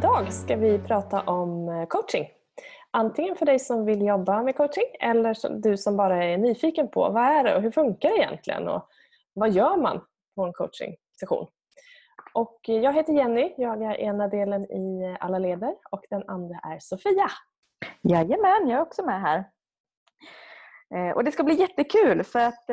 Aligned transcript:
Idag 0.00 0.32
ska 0.32 0.56
vi 0.56 0.78
prata 0.78 1.22
om 1.22 1.68
eh, 1.68 1.86
coaching. 1.86 2.28
Antingen 2.90 3.36
för 3.36 3.46
dig 3.46 3.58
som 3.58 3.84
vill 3.84 4.02
jobba 4.02 4.42
med 4.42 4.56
coaching 4.56 4.84
eller 5.00 5.60
du 5.62 5.76
som 5.76 5.96
bara 5.96 6.24
är 6.24 6.38
nyfiken 6.38 6.88
på 6.88 7.10
vad 7.10 7.22
är 7.22 7.44
det 7.44 7.56
och 7.56 7.62
hur 7.62 7.70
funkar 7.70 8.08
det 8.08 8.16
egentligen 8.16 8.68
och 8.68 8.88
vad 9.32 9.50
gör 9.50 9.76
man 9.76 10.00
på 10.36 10.44
en 10.44 10.52
coaching-session? 10.52 11.46
Och 12.34 12.68
eh, 12.68 12.74
jag 12.74 12.92
heter 12.92 13.12
Jenny, 13.12 13.54
jag 13.56 13.82
är 13.82 14.00
ena 14.00 14.28
delen 14.28 14.64
i 14.64 15.02
eh, 15.02 15.16
Alla 15.24 15.38
leder 15.38 15.74
och 15.90 16.04
den 16.10 16.28
andra 16.28 16.58
är 16.62 16.78
Sofia. 16.80 17.28
Jajamän, 18.02 18.68
jag 18.68 18.78
är 18.78 18.82
också 18.82 19.04
med 19.04 19.20
här. 19.20 19.44
Och 21.14 21.24
Det 21.24 21.32
ska 21.32 21.42
bli 21.42 21.54
jättekul 21.54 22.24
för 22.24 22.38
att 22.38 22.64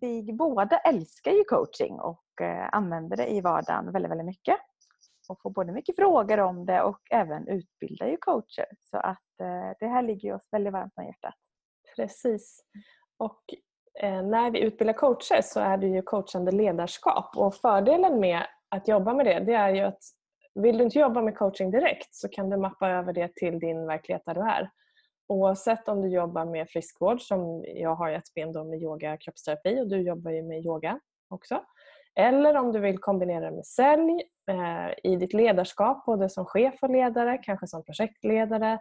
vi 0.00 0.32
båda 0.32 0.78
älskar 0.78 1.30
ju 1.30 1.44
coaching 1.44 2.00
och 2.00 2.24
använder 2.72 3.16
det 3.16 3.26
i 3.26 3.40
vardagen 3.40 3.92
väldigt, 3.92 4.10
väldigt 4.10 4.26
mycket 4.26 4.58
och 5.30 5.40
får 5.42 5.50
både 5.50 5.72
mycket 5.72 5.96
frågor 5.96 6.40
om 6.40 6.66
det 6.66 6.82
och 6.82 7.00
även 7.10 7.48
utbildar 7.48 8.06
ju 8.06 8.16
coacher. 8.16 8.66
Så 8.82 8.96
att 8.96 9.40
eh, 9.40 9.76
det 9.80 9.86
här 9.86 10.02
ligger 10.02 10.34
oss 10.34 10.48
väldigt 10.52 10.72
varmt 10.72 10.92
om 10.96 11.04
hjärtat. 11.04 11.34
Precis. 11.96 12.60
Och 13.18 13.42
eh, 14.00 14.22
när 14.22 14.50
vi 14.50 14.60
utbildar 14.60 14.94
coacher 14.94 15.40
så 15.42 15.60
är 15.60 15.76
det 15.76 15.86
ju 15.86 16.02
coachande 16.02 16.52
ledarskap 16.52 17.36
och 17.36 17.54
fördelen 17.54 18.20
med 18.20 18.46
att 18.68 18.88
jobba 18.88 19.14
med 19.14 19.26
det, 19.26 19.40
det 19.40 19.54
är 19.54 19.74
ju 19.74 19.80
att 19.80 20.00
vill 20.54 20.78
du 20.78 20.84
inte 20.84 20.98
jobba 20.98 21.22
med 21.22 21.36
coaching 21.36 21.70
direkt 21.70 22.14
så 22.14 22.28
kan 22.28 22.50
du 22.50 22.56
mappa 22.56 22.90
över 22.90 23.12
det 23.12 23.34
till 23.34 23.58
din 23.58 23.86
verklighet 23.86 24.22
där 24.26 24.34
du 24.34 24.40
är. 24.40 24.70
Oavsett 25.28 25.88
om 25.88 26.02
du 26.02 26.08
jobbar 26.08 26.44
med 26.44 26.68
friskvård 26.68 27.20
som 27.20 27.64
jag 27.66 27.94
har 27.94 28.10
ett 28.10 28.34
ben 28.34 28.52
då 28.52 28.64
med 28.64 28.82
yoga 28.82 29.14
och 29.14 29.20
kroppsterapi 29.20 29.80
och 29.80 29.88
du 29.88 30.02
jobbar 30.02 30.30
ju 30.30 30.42
med 30.42 30.64
yoga 30.64 31.00
också. 31.28 31.60
Eller 32.16 32.56
om 32.56 32.72
du 32.72 32.80
vill 32.80 32.98
kombinera 32.98 33.50
med 33.50 33.66
sälj 33.66 34.22
eh, 34.50 35.12
i 35.12 35.16
ditt 35.16 35.32
ledarskap, 35.32 36.04
både 36.06 36.28
som 36.28 36.44
chef 36.44 36.74
och 36.82 36.90
ledare, 36.90 37.38
kanske 37.38 37.66
som 37.66 37.84
projektledare. 37.84 38.72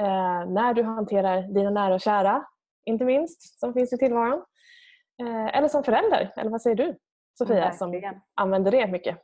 Eh, 0.00 0.46
när 0.46 0.74
du 0.74 0.82
hanterar 0.82 1.42
dina 1.42 1.70
nära 1.70 1.94
och 1.94 2.00
kära, 2.00 2.46
inte 2.84 3.04
minst, 3.04 3.58
som 3.58 3.74
finns 3.74 3.92
i 3.92 3.98
tillvaron. 3.98 4.44
Eh, 5.22 5.56
eller 5.56 5.68
som 5.68 5.84
förälder, 5.84 6.32
eller 6.36 6.50
vad 6.50 6.62
säger 6.62 6.76
du 6.76 6.96
Sofia 7.38 7.72
som 7.72 8.20
använder 8.34 8.70
det 8.70 8.86
mycket? 8.86 9.18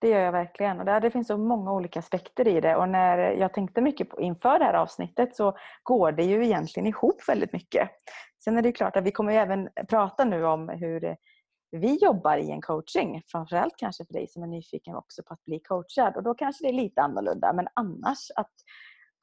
Det 0.00 0.08
gör 0.08 0.20
jag 0.20 0.32
verkligen. 0.32 0.80
Och 0.80 1.00
det 1.00 1.10
finns 1.10 1.26
så 1.26 1.38
många 1.38 1.72
olika 1.72 1.98
aspekter 1.98 2.48
i 2.48 2.60
det. 2.60 2.76
Och 2.76 2.88
när 2.88 3.18
jag 3.18 3.52
tänkte 3.52 3.80
mycket 3.80 4.10
på, 4.10 4.20
inför 4.20 4.58
det 4.58 4.64
här 4.64 4.74
avsnittet 4.74 5.36
så 5.36 5.56
går 5.82 6.12
det 6.12 6.22
ju 6.22 6.44
egentligen 6.44 6.86
ihop 6.86 7.28
väldigt 7.28 7.52
mycket. 7.52 7.90
Sen 8.44 8.58
är 8.58 8.62
det 8.62 8.72
klart 8.72 8.96
att 8.96 9.04
vi 9.04 9.10
kommer 9.10 9.32
även 9.32 9.68
prata 9.88 10.24
nu 10.24 10.44
om 10.44 10.68
hur 10.68 11.16
vi 11.70 11.96
jobbar 11.96 12.38
i 12.38 12.50
en 12.50 12.60
coaching. 12.60 13.22
Framförallt 13.26 13.76
kanske 13.76 14.04
för 14.04 14.12
dig 14.12 14.28
som 14.28 14.42
är 14.42 14.46
nyfiken 14.46 14.94
också 14.96 15.22
på 15.22 15.34
att 15.34 15.44
bli 15.44 15.60
coachad. 15.60 16.16
Och 16.16 16.22
då 16.22 16.34
kanske 16.34 16.64
det 16.64 16.68
är 16.68 16.72
lite 16.72 17.02
annorlunda. 17.02 17.52
Men 17.52 17.68
annars 17.74 18.30
att 18.36 18.54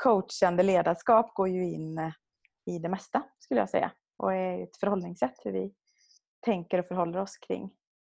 coachande 0.03 0.63
ledarskap 0.63 1.33
går 1.33 1.49
ju 1.49 1.65
in 1.73 1.97
eh, 1.97 2.11
i 2.65 2.79
det 2.79 2.89
mesta 2.89 3.23
skulle 3.39 3.59
jag 3.59 3.69
säga. 3.69 3.91
Och 4.17 4.33
är 4.33 4.63
ett 4.63 4.77
förhållningssätt 4.77 5.35
hur 5.43 5.51
vi 5.51 5.73
tänker 6.45 6.79
och 6.79 6.85
förhåller 6.85 7.19
oss 7.19 7.37
kring 7.37 7.71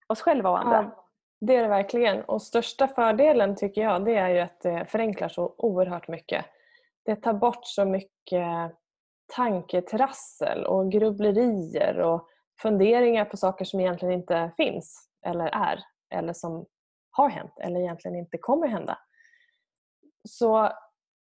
oss 0.07 0.21
själva 0.21 0.49
och 0.49 0.59
andra. 0.59 0.75
Ja, 0.75 1.09
det 1.41 1.55
är 1.55 1.61
det 1.61 1.69
verkligen. 1.69 2.23
Och 2.23 2.41
största 2.41 2.87
fördelen 2.87 3.55
tycker 3.55 3.81
jag 3.81 4.05
det 4.05 4.15
är 4.15 4.29
ju 4.29 4.39
att 4.39 4.61
det 4.61 4.85
förenklar 4.89 5.29
så 5.29 5.55
oerhört 5.57 6.07
mycket. 6.07 6.45
Det 7.05 7.15
tar 7.15 7.33
bort 7.33 7.65
så 7.65 7.85
mycket 7.85 8.71
tanketrassel 9.35 10.65
och 10.65 10.91
grubblerier 10.91 11.99
och 11.99 12.29
funderingar 12.63 13.25
på 13.25 13.37
saker 13.37 13.65
som 13.65 13.79
egentligen 13.79 14.13
inte 14.13 14.51
finns 14.57 15.09
eller 15.25 15.45
är 15.45 15.79
eller 16.13 16.33
som 16.33 16.65
har 17.11 17.29
hänt 17.29 17.53
eller 17.61 17.79
egentligen 17.79 18.17
inte 18.17 18.37
kommer 18.37 18.67
hända. 18.67 18.97
Så 20.29 20.63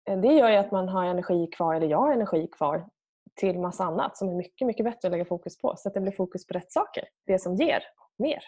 eh, 0.09 0.19
det 0.21 0.33
gör 0.33 0.49
ju 0.49 0.55
att 0.55 0.71
man 0.71 0.89
har 0.89 1.05
energi 1.05 1.47
kvar, 1.47 1.75
eller 1.75 1.87
jag 1.87 1.97
har 1.97 2.13
energi 2.13 2.47
kvar 2.47 2.87
till 3.35 3.59
massa 3.59 3.83
annat 3.83 4.17
som 4.17 4.29
är 4.29 4.33
mycket, 4.33 4.67
mycket 4.67 4.83
bättre 4.83 5.07
att 5.07 5.11
lägga 5.11 5.25
fokus 5.25 5.57
på. 5.57 5.73
Så 5.77 5.87
att 5.87 5.93
det 5.93 6.01
blir 6.01 6.11
fokus 6.11 6.47
på 6.47 6.53
rätt 6.53 6.71
saker. 6.71 7.03
Det 7.25 7.39
som 7.39 7.55
ger 7.55 7.83
mer. 8.17 8.43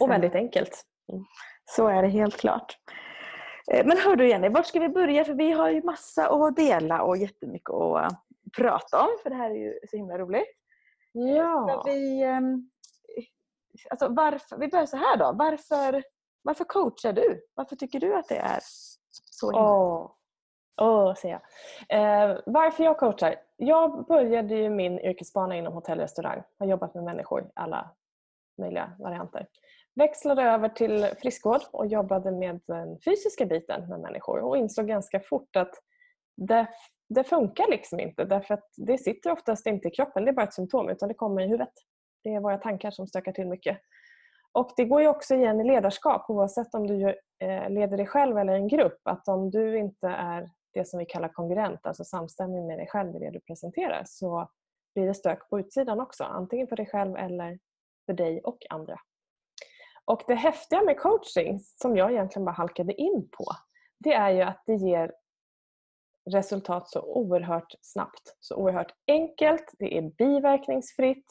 och 0.00 0.10
väldigt 0.10 0.34
enkelt. 0.34 0.82
Mm. 1.12 1.24
Så 1.64 1.88
är 1.88 2.02
det 2.02 2.08
helt 2.08 2.36
klart. 2.36 2.78
Eh, 3.72 3.86
men 3.86 3.98
hör 3.98 4.16
du 4.16 4.28
Jenny, 4.28 4.48
vart 4.48 4.66
ska 4.66 4.80
vi 4.80 4.88
börja? 4.88 5.24
För 5.24 5.34
vi 5.34 5.52
har 5.52 5.70
ju 5.70 5.82
massa 5.82 6.28
att 6.28 6.56
dela 6.56 7.02
och 7.02 7.16
jättemycket 7.16 7.70
att 7.70 8.12
prata 8.56 9.02
om. 9.02 9.08
För 9.22 9.30
det 9.30 9.36
här 9.36 9.50
är 9.50 9.54
ju 9.54 9.78
så 9.90 9.96
himla 9.96 10.18
roligt. 10.18 10.65
Ja. 11.18 11.82
Vi, 11.86 12.22
ehm, 12.22 12.70
alltså 13.90 14.08
varför, 14.08 14.56
vi 14.56 14.68
börjar 14.68 14.86
så 14.86 14.96
här 14.96 15.16
då. 15.16 15.32
Varför, 15.32 16.02
varför 16.42 16.64
coachar 16.64 17.12
du? 17.12 17.46
Varför 17.54 17.76
tycker 17.76 18.00
du 18.00 18.14
att 18.14 18.28
det 18.28 18.36
är 18.36 18.58
så 19.12 19.50
himla? 19.50 19.70
Åh, 19.70 20.10
oh. 20.76 21.08
oh, 21.08 21.14
säger 21.14 21.40
jag. 21.88 22.30
Eh, 22.30 22.38
varför 22.46 22.84
jag 22.84 22.98
coachar? 22.98 23.36
Jag 23.56 24.06
började 24.06 24.54
ju 24.54 24.70
min 24.70 24.98
yrkesbana 24.98 25.56
inom 25.56 25.72
hotell 25.72 25.98
och 25.98 26.02
restaurang. 26.02 26.42
Har 26.58 26.66
jobbat 26.66 26.94
med 26.94 27.04
människor 27.04 27.42
i 27.42 27.50
alla 27.54 27.90
möjliga 28.58 28.92
varianter. 28.98 29.46
Växlade 29.94 30.42
över 30.42 30.68
till 30.68 31.06
friskvård 31.18 31.60
och 31.72 31.86
jobbade 31.86 32.30
med 32.30 32.60
den 32.66 32.98
fysiska 33.04 33.46
biten 33.46 33.88
med 33.88 34.00
människor 34.00 34.38
och 34.38 34.56
insåg 34.56 34.86
ganska 34.86 35.20
fort 35.20 35.56
att 35.56 35.74
det 36.36 36.66
det 37.08 37.24
funkar 37.24 37.70
liksom 37.70 38.00
inte 38.00 38.24
därför 38.24 38.54
att 38.54 38.68
det 38.76 38.98
sitter 38.98 39.32
oftast 39.32 39.66
inte 39.66 39.88
i 39.88 39.90
kroppen, 39.90 40.24
det 40.24 40.30
är 40.30 40.32
bara 40.32 40.46
ett 40.46 40.54
symptom 40.54 40.88
utan 40.88 41.08
det 41.08 41.14
kommer 41.14 41.42
i 41.42 41.46
huvudet. 41.46 41.72
Det 42.24 42.34
är 42.34 42.40
våra 42.40 42.58
tankar 42.58 42.90
som 42.90 43.06
stökar 43.06 43.32
till 43.32 43.46
mycket. 43.46 43.78
Och 44.52 44.72
Det 44.76 44.84
går 44.84 45.02
ju 45.02 45.08
också 45.08 45.34
igen 45.34 45.60
i 45.60 45.64
ledarskap 45.64 46.30
oavsett 46.30 46.74
om 46.74 46.86
du 46.86 47.08
eh, 47.38 47.70
leder 47.70 47.96
dig 47.96 48.06
själv 48.06 48.38
eller 48.38 48.52
en 48.52 48.68
grupp 48.68 49.00
att 49.04 49.28
om 49.28 49.50
du 49.50 49.78
inte 49.78 50.08
är 50.08 50.50
det 50.74 50.88
som 50.88 50.98
vi 50.98 51.06
kallar 51.06 51.28
kongruent, 51.28 51.86
alltså 51.86 52.04
samstämmig 52.04 52.62
med 52.62 52.78
dig 52.78 52.86
själv 52.86 53.16
i 53.16 53.18
det 53.18 53.30
du 53.30 53.40
presenterar 53.40 54.02
så 54.06 54.48
blir 54.94 55.06
det 55.06 55.14
stök 55.14 55.48
på 55.50 55.60
utsidan 55.60 56.00
också. 56.00 56.24
Antingen 56.24 56.66
för 56.66 56.76
dig 56.76 56.86
själv 56.86 57.16
eller 57.16 57.58
för 58.06 58.12
dig 58.12 58.40
och 58.44 58.58
andra. 58.70 58.96
Och 60.04 60.22
Det 60.26 60.34
häftiga 60.34 60.82
med 60.82 60.98
coaching 60.98 61.60
som 61.60 61.96
jag 61.96 62.12
egentligen 62.12 62.44
bara 62.44 62.52
halkade 62.52 62.94
in 62.94 63.28
på 63.38 63.44
det 63.98 64.12
är 64.12 64.30
ju 64.30 64.42
att 64.42 64.62
det 64.66 64.74
ger 64.74 65.12
resultat 66.26 66.88
så 66.88 67.02
oerhört 67.02 67.74
snabbt. 67.80 68.36
Så 68.40 68.56
oerhört 68.56 68.94
enkelt, 69.06 69.74
det 69.78 69.98
är 69.98 70.02
biverkningsfritt 70.02 71.26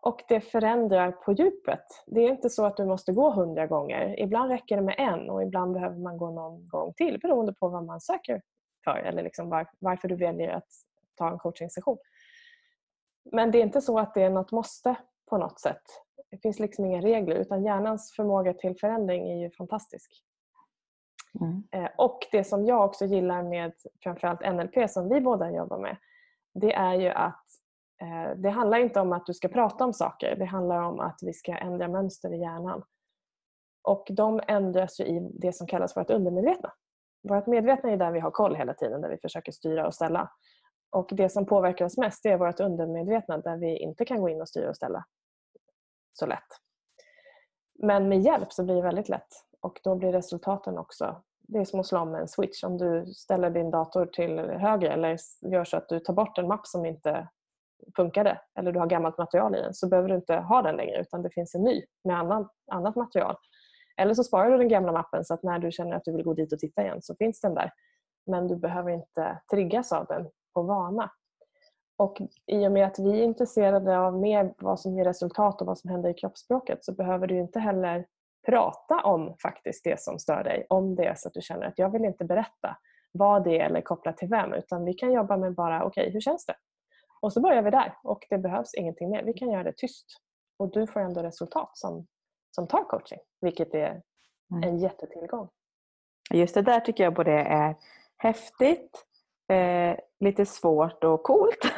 och 0.00 0.22
det 0.28 0.40
förändrar 0.40 1.12
på 1.12 1.32
djupet. 1.32 1.84
Det 2.06 2.20
är 2.20 2.28
inte 2.28 2.50
så 2.50 2.66
att 2.66 2.76
du 2.76 2.84
måste 2.84 3.12
gå 3.12 3.30
hundra 3.30 3.66
gånger. 3.66 4.20
Ibland 4.20 4.50
räcker 4.50 4.76
det 4.76 4.82
med 4.82 4.94
en 4.98 5.30
och 5.30 5.42
ibland 5.42 5.72
behöver 5.72 5.96
man 5.96 6.18
gå 6.18 6.30
någon 6.30 6.68
gång 6.68 6.94
till 6.94 7.18
beroende 7.18 7.52
på 7.52 7.68
vad 7.68 7.84
man 7.84 8.00
söker 8.00 8.42
för 8.84 8.96
eller 8.96 9.22
liksom 9.22 9.50
var, 9.50 9.66
varför 9.78 10.08
du 10.08 10.16
väljer 10.16 10.48
att 10.48 10.68
ta 11.14 11.30
en 11.30 11.38
coachingsession. 11.38 11.98
Men 13.32 13.50
det 13.50 13.58
är 13.58 13.62
inte 13.62 13.80
så 13.80 13.98
att 13.98 14.14
det 14.14 14.22
är 14.22 14.30
något 14.30 14.52
måste 14.52 14.94
på 15.30 15.38
något 15.38 15.60
sätt. 15.60 15.82
Det 16.30 16.38
finns 16.38 16.58
liksom 16.58 16.84
inga 16.84 17.00
regler 17.00 17.36
utan 17.36 17.64
hjärnans 17.64 18.12
förmåga 18.16 18.54
till 18.54 18.76
förändring 18.80 19.30
är 19.30 19.42
ju 19.42 19.50
fantastisk. 19.50 20.10
Mm. 21.40 21.62
Eh, 21.70 21.90
och 21.98 22.18
det 22.32 22.44
som 22.44 22.66
jag 22.66 22.84
också 22.84 23.04
gillar 23.04 23.42
med 23.42 23.72
framförallt 24.02 24.40
NLP 24.40 24.90
som 24.90 25.08
vi 25.08 25.20
båda 25.20 25.50
jobbar 25.50 25.78
med 25.78 25.96
det 26.54 26.74
är 26.74 26.94
ju 26.94 27.08
att 27.08 27.44
eh, 28.02 28.36
det 28.36 28.50
handlar 28.50 28.78
inte 28.78 29.00
om 29.00 29.12
att 29.12 29.26
du 29.26 29.34
ska 29.34 29.48
prata 29.48 29.84
om 29.84 29.92
saker. 29.92 30.36
Det 30.36 30.44
handlar 30.44 30.82
om 30.82 31.00
att 31.00 31.18
vi 31.22 31.32
ska 31.32 31.56
ändra 31.56 31.88
mönster 31.88 32.34
i 32.34 32.40
hjärnan. 32.40 32.82
Och 33.82 34.06
de 34.10 34.40
ändras 34.48 35.00
ju 35.00 35.04
i 35.04 35.30
det 35.34 35.52
som 35.52 35.66
kallas 35.66 35.96
vårt 35.96 36.10
undermedvetna. 36.10 36.72
Vårt 37.28 37.46
medvetna 37.46 37.90
är 37.90 37.96
där 37.96 38.12
vi 38.12 38.20
har 38.20 38.30
koll 38.30 38.54
hela 38.54 38.74
tiden, 38.74 39.00
där 39.00 39.08
vi 39.08 39.18
försöker 39.18 39.52
styra 39.52 39.86
och 39.86 39.94
ställa. 39.94 40.30
Och 40.90 41.08
det 41.12 41.28
som 41.28 41.46
påverkar 41.46 41.84
oss 41.84 41.98
mest 41.98 42.26
är 42.26 42.36
vårt 42.36 42.60
undermedvetna 42.60 43.38
där 43.38 43.56
vi 43.56 43.78
inte 43.78 44.04
kan 44.04 44.20
gå 44.20 44.28
in 44.28 44.40
och 44.40 44.48
styra 44.48 44.68
och 44.68 44.76
ställa 44.76 45.04
så 46.12 46.26
lätt. 46.26 46.48
Men 47.78 48.08
med 48.08 48.20
hjälp 48.20 48.52
så 48.52 48.64
blir 48.64 48.74
det 48.74 48.82
väldigt 48.82 49.08
lätt 49.08 49.28
och 49.64 49.80
då 49.82 49.94
blir 49.94 50.12
resultaten 50.12 50.78
också 50.78 51.22
det 51.48 51.58
är 51.58 51.64
som 51.64 51.80
att 51.80 51.86
slå 51.86 51.98
om 51.98 52.14
en 52.14 52.28
switch. 52.28 52.64
Om 52.64 52.78
du 52.78 53.06
ställer 53.06 53.50
din 53.50 53.70
dator 53.70 54.06
till 54.06 54.38
höger 54.38 54.90
eller 54.90 55.18
gör 55.42 55.64
så 55.64 55.76
att 55.76 55.88
du 55.88 56.00
tar 56.00 56.14
bort 56.14 56.38
en 56.38 56.48
mapp 56.48 56.66
som 56.66 56.86
inte 56.86 57.28
funkade 57.96 58.40
eller 58.58 58.72
du 58.72 58.78
har 58.78 58.86
gammalt 58.86 59.18
material 59.18 59.56
i 59.56 59.60
den 59.60 59.74
så 59.74 59.88
behöver 59.88 60.08
du 60.08 60.14
inte 60.14 60.36
ha 60.36 60.62
den 60.62 60.76
längre 60.76 61.00
utan 61.00 61.22
det 61.22 61.30
finns 61.30 61.54
en 61.54 61.62
ny 61.62 61.84
med 62.04 62.18
annan, 62.18 62.48
annat 62.72 62.96
material. 62.96 63.36
Eller 63.96 64.14
så 64.14 64.24
sparar 64.24 64.50
du 64.50 64.58
den 64.58 64.68
gamla 64.68 64.92
mappen 64.92 65.24
så 65.24 65.34
att 65.34 65.42
när 65.42 65.58
du 65.58 65.72
känner 65.72 65.96
att 65.96 66.04
du 66.04 66.12
vill 66.12 66.24
gå 66.24 66.34
dit 66.34 66.52
och 66.52 66.58
titta 66.58 66.82
igen 66.82 67.02
så 67.02 67.14
finns 67.14 67.40
den 67.40 67.54
där. 67.54 67.72
Men 68.26 68.48
du 68.48 68.56
behöver 68.56 68.90
inte 68.90 69.40
triggas 69.50 69.92
av 69.92 70.06
den 70.06 70.28
på 70.54 70.62
vana. 70.62 71.10
Och 71.96 72.18
I 72.46 72.66
och 72.66 72.72
med 72.72 72.86
att 72.86 72.98
vi 72.98 73.20
är 73.20 73.24
intresserade 73.24 73.98
av 73.98 74.18
mer 74.18 74.54
vad 74.58 74.80
som 74.80 74.96
ger 74.96 75.04
resultat 75.04 75.60
och 75.60 75.66
vad 75.66 75.78
som 75.78 75.90
händer 75.90 76.10
i 76.10 76.14
kroppsspråket 76.14 76.84
så 76.84 76.92
behöver 76.94 77.26
du 77.26 77.38
inte 77.38 77.60
heller 77.60 78.06
prata 78.46 78.94
om 79.04 79.36
faktiskt 79.42 79.84
det 79.84 80.00
som 80.00 80.18
stör 80.18 80.44
dig. 80.44 80.66
Om 80.68 80.94
det 80.94 81.04
är 81.04 81.14
så 81.14 81.28
att 81.28 81.34
du 81.34 81.40
känner 81.40 81.66
att 81.66 81.78
jag 81.78 81.92
vill 81.92 82.04
inte 82.04 82.24
berätta 82.24 82.76
vad 83.12 83.44
det 83.44 83.60
är 83.60 83.66
eller 83.66 83.80
koppla 83.80 84.12
till 84.12 84.28
vem 84.28 84.52
utan 84.52 84.84
vi 84.84 84.94
kan 84.94 85.12
jobba 85.12 85.36
med 85.36 85.54
bara 85.54 85.84
okej, 85.84 86.02
okay, 86.02 86.12
hur 86.12 86.20
känns 86.20 86.46
det? 86.46 86.54
Och 87.20 87.32
så 87.32 87.40
börjar 87.40 87.62
vi 87.62 87.70
där 87.70 87.94
och 88.02 88.26
det 88.30 88.38
behövs 88.38 88.74
ingenting 88.74 89.10
mer. 89.10 89.22
Vi 89.22 89.32
kan 89.32 89.50
göra 89.50 89.62
det 89.62 89.76
tyst 89.76 90.06
och 90.58 90.70
du 90.70 90.86
får 90.86 91.00
ändå 91.00 91.22
resultat 91.22 91.70
som, 91.72 92.06
som 92.50 92.68
tar 92.68 92.84
coaching 92.84 93.18
vilket 93.40 93.74
är 93.74 94.02
mm. 94.52 94.62
en 94.62 94.78
jättetillgång. 94.78 95.48
Just 96.30 96.54
det 96.54 96.62
där 96.62 96.80
tycker 96.80 97.04
jag 97.04 97.14
både 97.14 97.32
är 97.32 97.74
häftigt, 98.16 99.04
eh, 99.48 99.96
lite 100.20 100.46
svårt 100.46 101.04
och 101.04 101.22
coolt. 101.22 101.64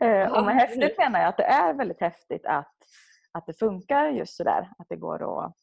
eh, 0.00 0.32
och 0.32 0.44
med 0.44 0.54
häftigt 0.54 0.98
menar 0.98 1.20
jag 1.20 1.28
att 1.28 1.36
det 1.36 1.44
är 1.44 1.74
väldigt 1.74 2.00
häftigt 2.00 2.46
att, 2.46 2.74
att 3.32 3.46
det 3.46 3.58
funkar 3.58 4.08
just 4.08 4.36
sådär. 4.36 4.70
Att 4.78 4.88
det 4.88 4.96
går 4.96 5.46
att 5.46 5.54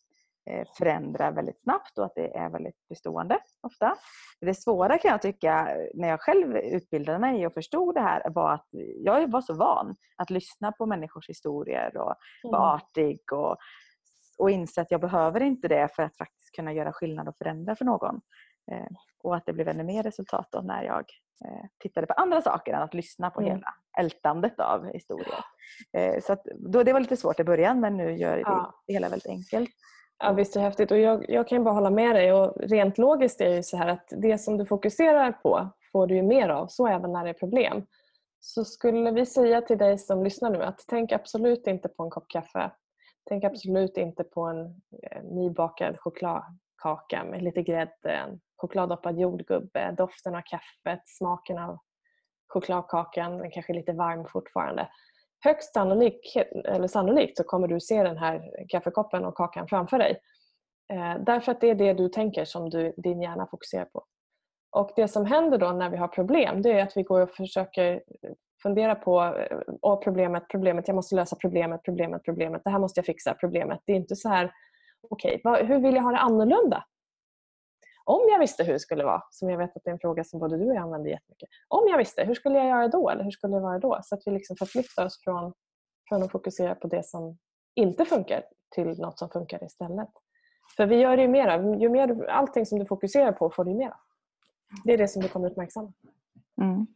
förändra 0.77 1.31
väldigt 1.31 1.61
snabbt 1.61 1.97
och 1.97 2.05
att 2.05 2.15
det 2.15 2.37
är 2.37 2.49
väldigt 2.49 2.87
bestående 2.89 3.39
ofta. 3.61 3.95
Det 4.41 4.53
svåra 4.53 4.97
kan 4.97 5.11
jag 5.11 5.21
tycka, 5.21 5.67
när 5.93 6.09
jag 6.09 6.21
själv 6.21 6.57
utbildade 6.57 7.19
mig 7.19 7.47
och 7.47 7.53
förstod 7.53 7.95
det 7.95 8.01
här, 8.01 8.29
var 8.29 8.53
att 8.53 8.67
jag 9.03 9.31
var 9.31 9.41
så 9.41 9.53
van 9.53 9.95
att 10.17 10.29
lyssna 10.29 10.71
på 10.71 10.85
människors 10.85 11.29
historier 11.29 11.97
och 11.97 12.15
vara 12.43 12.71
mm. 12.71 12.75
artig 12.75 13.19
och, 13.31 13.57
och 14.37 14.51
inse 14.51 14.81
att 14.81 14.91
jag 14.91 15.01
behöver 15.01 15.41
inte 15.41 15.67
det 15.67 15.95
för 15.95 16.03
att 16.03 16.17
faktiskt 16.17 16.55
kunna 16.55 16.73
göra 16.73 16.93
skillnad 16.93 17.27
och 17.27 17.37
förändra 17.37 17.75
för 17.75 17.85
någon. 17.85 18.21
Eh, 18.71 18.87
och 19.23 19.35
att 19.35 19.45
det 19.45 19.53
blev 19.53 19.67
ännu 19.67 19.83
mer 19.83 20.03
resultat 20.03 20.47
då 20.51 20.61
när 20.61 20.83
jag 20.83 21.05
eh, 21.45 21.65
tittade 21.79 22.07
på 22.07 22.13
andra 22.13 22.41
saker 22.41 22.73
än 22.73 22.81
att 22.81 22.93
lyssna 22.93 23.29
på 23.29 23.41
mm. 23.41 23.51
hela 23.51 23.73
ältandet 23.99 24.59
av 24.59 24.85
historier. 24.85 25.45
Eh, 25.93 26.21
så 26.21 26.33
att, 26.33 26.43
då, 26.43 26.83
det 26.83 26.93
var 26.93 26.99
lite 26.99 27.17
svårt 27.17 27.39
i 27.39 27.43
början 27.43 27.79
men 27.79 27.97
nu 27.97 28.17
gör 28.17 28.37
ja. 28.37 28.73
det 28.87 28.93
hela 28.93 29.09
väldigt 29.09 29.29
enkelt. 29.29 29.69
Ja, 30.19 30.31
visst 30.31 30.55
är 30.55 30.59
det 30.59 30.65
häftigt. 30.65 30.91
Och 30.91 30.97
jag, 30.97 31.29
jag 31.29 31.47
kan 31.47 31.63
bara 31.63 31.73
hålla 31.73 31.89
med 31.89 32.15
dig. 32.15 32.33
Och 32.33 32.57
rent 32.57 32.97
logiskt 32.97 33.41
är 33.41 33.49
det 33.49 33.63
så 33.63 33.77
här 33.77 33.87
att 33.87 34.13
det 34.17 34.37
som 34.37 34.57
du 34.57 34.65
fokuserar 34.65 35.31
på 35.31 35.69
får 35.91 36.07
du 36.07 36.15
ju 36.15 36.23
mer 36.23 36.49
av. 36.49 36.67
Så 36.67 36.87
även 36.87 37.11
när 37.11 37.23
det 37.23 37.29
är 37.29 37.33
problem. 37.33 37.85
Så 38.39 38.65
skulle 38.65 39.11
vi 39.11 39.25
säga 39.25 39.61
till 39.61 39.77
dig 39.77 39.97
som 39.97 40.23
lyssnar 40.23 40.49
nu 40.49 40.63
att 40.63 40.85
tänk 40.87 41.11
absolut 41.11 41.67
inte 41.67 41.89
på 41.89 42.03
en 42.03 42.09
kopp 42.09 42.27
kaffe. 42.27 42.71
Tänk 43.29 43.43
absolut 43.43 43.97
inte 43.97 44.23
på 44.23 44.41
en 44.41 44.65
eh, 45.03 45.23
nybakad 45.23 45.99
chokladkaka 45.99 47.23
med 47.23 47.43
lite 47.43 47.61
grädde, 47.61 48.11
en 48.11 48.39
chokladdoppad 48.57 49.19
jordgubbe, 49.19 49.95
doften 49.97 50.35
av 50.35 50.41
kaffet, 50.41 51.01
smaken 51.05 51.57
av 51.57 51.77
chokladkakan, 52.47 53.37
den 53.37 53.51
kanske 53.51 53.73
är 53.73 53.75
lite 53.75 53.93
varm 53.93 54.25
fortfarande. 54.25 54.89
Högst 55.43 55.73
sannolikt, 55.73 56.35
eller 56.65 56.87
sannolikt 56.87 57.37
så 57.37 57.43
kommer 57.43 57.67
du 57.67 57.79
se 57.79 58.03
den 58.03 58.17
här 58.17 58.65
kaffekoppen 58.69 59.25
och 59.25 59.35
kakan 59.35 59.67
framför 59.67 59.97
dig. 59.97 60.19
Eh, 60.93 61.23
därför 61.25 61.51
att 61.51 61.61
det 61.61 61.69
är 61.69 61.75
det 61.75 61.93
du 61.93 62.09
tänker 62.09 62.45
som 62.45 62.69
du, 62.69 62.93
din 62.97 63.21
hjärna 63.21 63.47
fokuserar 63.51 63.85
på. 63.85 64.05
Och 64.71 64.91
Det 64.95 65.07
som 65.07 65.25
händer 65.25 65.57
då 65.57 65.71
när 65.71 65.89
vi 65.89 65.97
har 65.97 66.07
problem 66.07 66.61
det 66.61 66.71
är 66.71 66.83
att 66.83 66.97
vi 66.97 67.03
går 67.03 67.21
och 67.21 67.29
försöker 67.29 68.03
fundera 68.63 68.95
på 68.95 69.33
oh, 69.81 69.99
problemet, 69.99 70.43
problemet, 70.49 70.87
jag 70.87 70.95
måste 70.95 71.15
lösa 71.15 71.35
problemet, 71.35 71.83
problemet, 71.83 72.23
problemet, 72.23 72.61
det 72.63 72.69
här 72.69 72.79
måste 72.79 72.99
jag 72.99 73.05
fixa, 73.05 73.33
problemet. 73.33 73.79
Det 73.85 73.91
är 73.91 73.95
inte 73.95 74.15
så 74.15 74.29
här 74.29 74.51
okej, 75.09 75.41
okay, 75.43 75.65
hur 75.65 75.79
vill 75.79 75.95
jag 75.95 76.03
ha 76.03 76.11
det 76.11 76.17
annorlunda? 76.17 76.83
Om 78.09 78.29
jag 78.29 78.39
visste 78.39 78.63
hur 78.63 78.73
det 78.73 78.79
skulle 78.79 79.03
vara, 79.03 79.23
som 79.29 79.49
jag 79.49 79.57
vet 79.57 79.75
att 79.77 79.83
det 79.83 79.89
är 79.89 79.93
en 79.93 79.99
fråga 79.99 80.23
som 80.23 80.39
både 80.39 80.57
du 80.57 80.65
och 80.65 80.75
jag 80.75 80.83
använder 80.83 81.09
jättemycket. 81.09 81.49
Om 81.67 81.87
jag 81.89 81.97
visste, 81.97 82.23
hur 82.23 82.35
skulle 82.35 82.57
jag 82.57 82.67
göra 82.67 82.87
då? 82.87 83.09
Eller 83.09 83.23
hur 83.23 83.31
skulle 83.31 83.55
det 83.55 83.61
vara 83.61 83.79
då? 83.79 83.99
Så 84.03 84.15
att 84.15 84.21
vi 84.25 84.31
liksom 84.31 84.55
förflyttar 84.55 85.05
oss 85.05 85.23
från, 85.23 85.53
från 86.09 86.23
att 86.23 86.31
fokusera 86.31 86.75
på 86.75 86.87
det 86.87 87.05
som 87.05 87.37
inte 87.75 88.05
funkar 88.05 88.43
till 88.75 88.99
något 88.99 89.19
som 89.19 89.29
funkar 89.29 89.63
istället. 89.63 90.09
För 90.77 90.85
vi 90.85 90.95
gör 90.95 91.17
det 91.17 91.21
ju 91.21 91.27
mera. 91.27 91.77
Ju 91.77 91.89
mer 91.89 92.25
allting 92.25 92.65
som 92.65 92.79
du 92.79 92.85
fokuserar 92.85 93.31
på 93.31 93.49
får 93.49 93.63
du 93.63 93.73
mera. 93.73 93.97
Det 94.85 94.93
är 94.93 94.97
det 94.97 95.07
som 95.07 95.21
du 95.21 95.27
kommer 95.27 95.51
uppmärksamma. 95.51 95.93
Mm. 96.61 96.87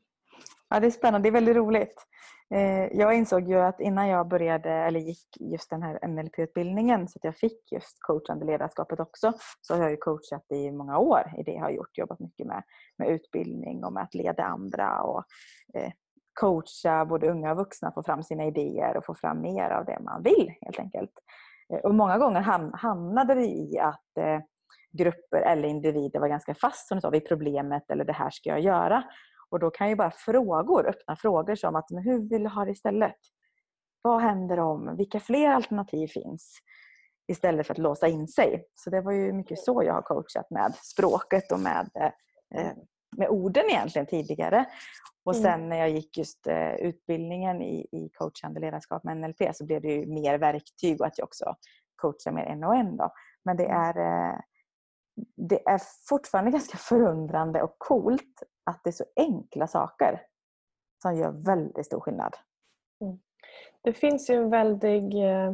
Ja, 0.73 0.79
det 0.79 0.87
är 0.87 0.91
spännande. 0.91 1.25
Det 1.25 1.29
är 1.29 1.33
väldigt 1.33 1.55
roligt. 1.55 2.05
Eh, 2.53 2.97
jag 2.97 3.13
insåg 3.13 3.49
ju 3.49 3.59
att 3.59 3.79
innan 3.79 4.07
jag 4.07 4.27
började 4.27 4.69
eller 4.69 4.99
gick 4.99 5.27
just 5.39 5.69
den 5.69 5.83
här 5.83 6.07
NLP-utbildningen 6.07 7.07
så 7.07 7.17
att 7.19 7.23
jag 7.23 7.35
fick 7.35 7.71
just 7.71 7.97
coachande 7.99 8.45
ledarskapet 8.45 8.99
också 8.99 9.33
så 9.61 9.73
har 9.73 9.81
jag 9.81 9.91
ju 9.91 9.97
coachat 9.97 10.51
i 10.51 10.71
många 10.71 10.97
år 10.97 11.33
i 11.37 11.43
det 11.43 11.51
jag 11.51 11.61
har 11.61 11.69
gjort. 11.69 11.97
Jobbat 11.97 12.19
mycket 12.19 12.47
med, 12.47 12.63
med 12.97 13.09
utbildning 13.09 13.83
och 13.83 13.93
med 13.93 14.03
att 14.03 14.13
leda 14.13 14.43
andra 14.43 15.01
och 15.01 15.23
eh, 15.73 15.91
coacha 16.39 17.05
både 17.05 17.29
unga 17.29 17.51
och 17.51 17.57
vuxna 17.57 17.91
få 17.91 18.03
fram 18.03 18.23
sina 18.23 18.45
idéer 18.45 18.97
och 18.97 19.05
få 19.05 19.15
fram 19.15 19.41
mer 19.41 19.69
av 19.69 19.85
det 19.85 19.99
man 19.99 20.23
vill 20.23 20.53
helt 20.61 20.79
enkelt. 20.79 21.11
Eh, 21.73 21.79
och 21.79 21.95
många 21.95 22.17
gånger 22.17 22.41
hamnade 22.77 23.33
det 23.33 23.45
i 23.45 23.79
att 23.79 24.17
eh, 24.19 24.39
grupper 24.91 25.41
eller 25.41 25.67
individer 25.67 26.19
var 26.19 26.27
ganska 26.27 26.55
fast 26.55 26.87
som 26.87 26.97
du 26.97 27.01
sa, 27.01 27.09
vid 27.09 27.27
problemet 27.27 27.91
eller 27.91 28.05
det 28.05 28.13
här 28.13 28.29
ska 28.29 28.49
jag 28.49 28.61
göra. 28.61 29.03
Och 29.53 29.59
då 29.59 29.69
kan 29.71 29.89
ju 29.89 29.95
bara 29.95 30.11
frågor, 30.11 30.87
öppna 30.87 31.15
frågor 31.15 31.55
som 31.55 31.75
att 31.75 31.89
men 31.89 32.03
hur 32.03 32.29
vill 32.29 32.43
du 32.43 32.49
ha 32.49 32.65
det 32.65 32.71
istället? 32.71 33.17
Vad 34.01 34.21
händer 34.21 34.59
om? 34.59 34.95
Vilka 34.97 35.19
fler 35.19 35.49
alternativ 35.49 36.07
finns? 36.07 36.57
Istället 37.27 37.67
för 37.67 37.73
att 37.73 37.77
låsa 37.77 38.07
in 38.07 38.27
sig. 38.27 38.65
Så 38.75 38.89
det 38.89 39.01
var 39.01 39.11
ju 39.11 39.33
mycket 39.33 39.59
så 39.59 39.83
jag 39.83 39.93
har 39.93 40.01
coachat 40.01 40.49
med 40.49 40.75
språket 40.75 41.51
och 41.51 41.59
med, 41.59 41.89
eh, 42.55 42.71
med 43.17 43.29
orden 43.29 43.63
egentligen 43.69 44.05
tidigare. 44.05 44.65
Och 45.25 45.35
mm. 45.35 45.43
sen 45.43 45.69
när 45.69 45.77
jag 45.77 45.89
gick 45.89 46.17
just 46.17 46.47
eh, 46.47 46.73
utbildningen 46.73 47.61
i, 47.61 47.87
i 47.91 48.09
coachande 48.13 48.59
ledarskap 48.59 49.03
med 49.03 49.17
NLP 49.17 49.55
så 49.55 49.65
blev 49.65 49.81
det 49.81 49.93
ju 49.93 50.05
mer 50.05 50.37
verktyg 50.37 51.01
och 51.01 51.07
att 51.07 51.17
jag 51.17 51.25
också 51.25 51.55
coachar 51.95 52.31
mer 52.31 52.45
en 52.45 52.63
och 52.63 52.75
en. 52.75 52.97
Då. 52.97 53.11
Men 53.45 53.57
det 53.57 53.65
mm. 53.65 53.81
är, 53.81 53.97
eh, 53.97 54.39
det 55.35 55.69
är 55.69 55.81
fortfarande 56.09 56.51
ganska 56.57 56.77
förundrande 56.77 57.61
och 57.61 57.75
coolt 57.77 58.43
att 58.63 58.83
det 58.83 58.89
är 58.89 58.91
så 58.91 59.05
enkla 59.15 59.67
saker 59.67 60.21
som 61.01 61.15
gör 61.15 61.31
väldigt 61.31 61.85
stor 61.85 61.99
skillnad. 61.99 62.35
Mm. 63.01 63.19
Det 63.81 63.93
finns 63.93 64.29
ju 64.29 64.35
en 64.35 64.49
väldigt 64.49 65.13
eh, 65.13 65.47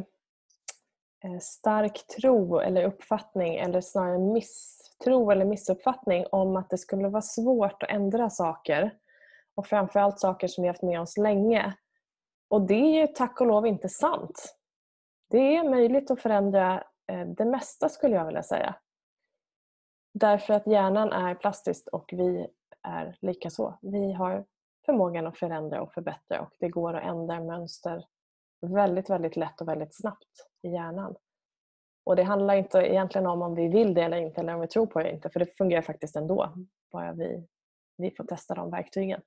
eh, 1.24 1.38
stark 1.40 2.06
tro 2.06 2.58
eller 2.58 2.84
uppfattning 2.84 3.56
eller 3.56 3.80
snarare 3.80 4.18
misstro 4.18 5.30
eller 5.30 5.44
missuppfattning 5.44 6.26
om 6.32 6.56
att 6.56 6.70
det 6.70 6.78
skulle 6.78 7.08
vara 7.08 7.22
svårt 7.22 7.82
att 7.82 7.90
ändra 7.90 8.30
saker 8.30 8.98
och 9.54 9.66
framförallt 9.66 10.20
saker 10.20 10.48
som 10.48 10.62
vi 10.62 10.68
haft 10.68 10.82
med 10.82 11.00
oss 11.00 11.16
länge. 11.16 11.74
Och 12.48 12.62
det 12.62 12.74
är 12.74 13.00
ju 13.00 13.06
tack 13.06 13.40
och 13.40 13.46
lov 13.46 13.66
inte 13.66 13.88
sant. 13.88 14.56
Det 15.30 15.56
är 15.56 15.70
möjligt 15.70 16.10
att 16.10 16.20
förändra 16.20 16.84
eh, 17.12 17.26
det 17.26 17.44
mesta 17.44 17.88
skulle 17.88 18.16
jag 18.16 18.26
vilja 18.26 18.42
säga. 18.42 18.74
Därför 20.14 20.54
att 20.54 20.66
hjärnan 20.66 21.12
är 21.12 21.34
plastisk 21.34 21.88
och 21.92 22.10
vi 22.12 22.46
är 22.82 23.16
likaså. 23.20 23.78
Vi 23.82 24.12
har 24.12 24.44
förmågan 24.86 25.26
att 25.26 25.38
förändra 25.38 25.82
och 25.82 25.92
förbättra 25.92 26.40
och 26.40 26.52
det 26.60 26.68
går 26.68 26.94
att 26.94 27.04
ändra 27.04 27.40
mönster 27.40 28.04
väldigt, 28.60 29.10
väldigt 29.10 29.36
lätt 29.36 29.60
och 29.60 29.68
väldigt 29.68 29.96
snabbt 29.96 30.28
i 30.62 30.68
hjärnan. 30.68 31.14
Och 32.04 32.16
Det 32.16 32.22
handlar 32.22 32.54
inte 32.54 32.78
egentligen 32.78 33.26
om 33.26 33.42
om 33.42 33.54
vi 33.54 33.68
vill 33.68 33.94
det 33.94 34.02
eller 34.02 34.16
inte 34.16 34.40
eller 34.40 34.54
om 34.54 34.60
vi 34.60 34.68
tror 34.68 34.86
på 34.86 34.98
det 34.98 35.04
eller 35.04 35.14
inte 35.14 35.30
för 35.30 35.40
det 35.40 35.56
fungerar 35.58 35.82
faktiskt 35.82 36.16
ändå. 36.16 36.54
Bara 36.92 37.12
vi, 37.12 37.46
vi 37.96 38.10
får 38.16 38.24
testa 38.24 38.54
de 38.54 38.70
verktygen. 38.70 39.20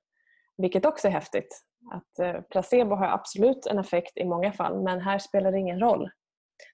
Vilket 0.56 0.86
också 0.86 1.08
är 1.08 1.12
häftigt. 1.12 1.64
Att 1.92 2.18
eh, 2.18 2.40
placebo 2.40 2.94
har 2.94 3.06
absolut 3.06 3.66
en 3.66 3.78
effekt 3.78 4.18
i 4.18 4.24
många 4.24 4.52
fall 4.52 4.82
men 4.82 5.00
här 5.00 5.18
spelar 5.18 5.52
det 5.52 5.58
ingen 5.58 5.80
roll. 5.80 6.10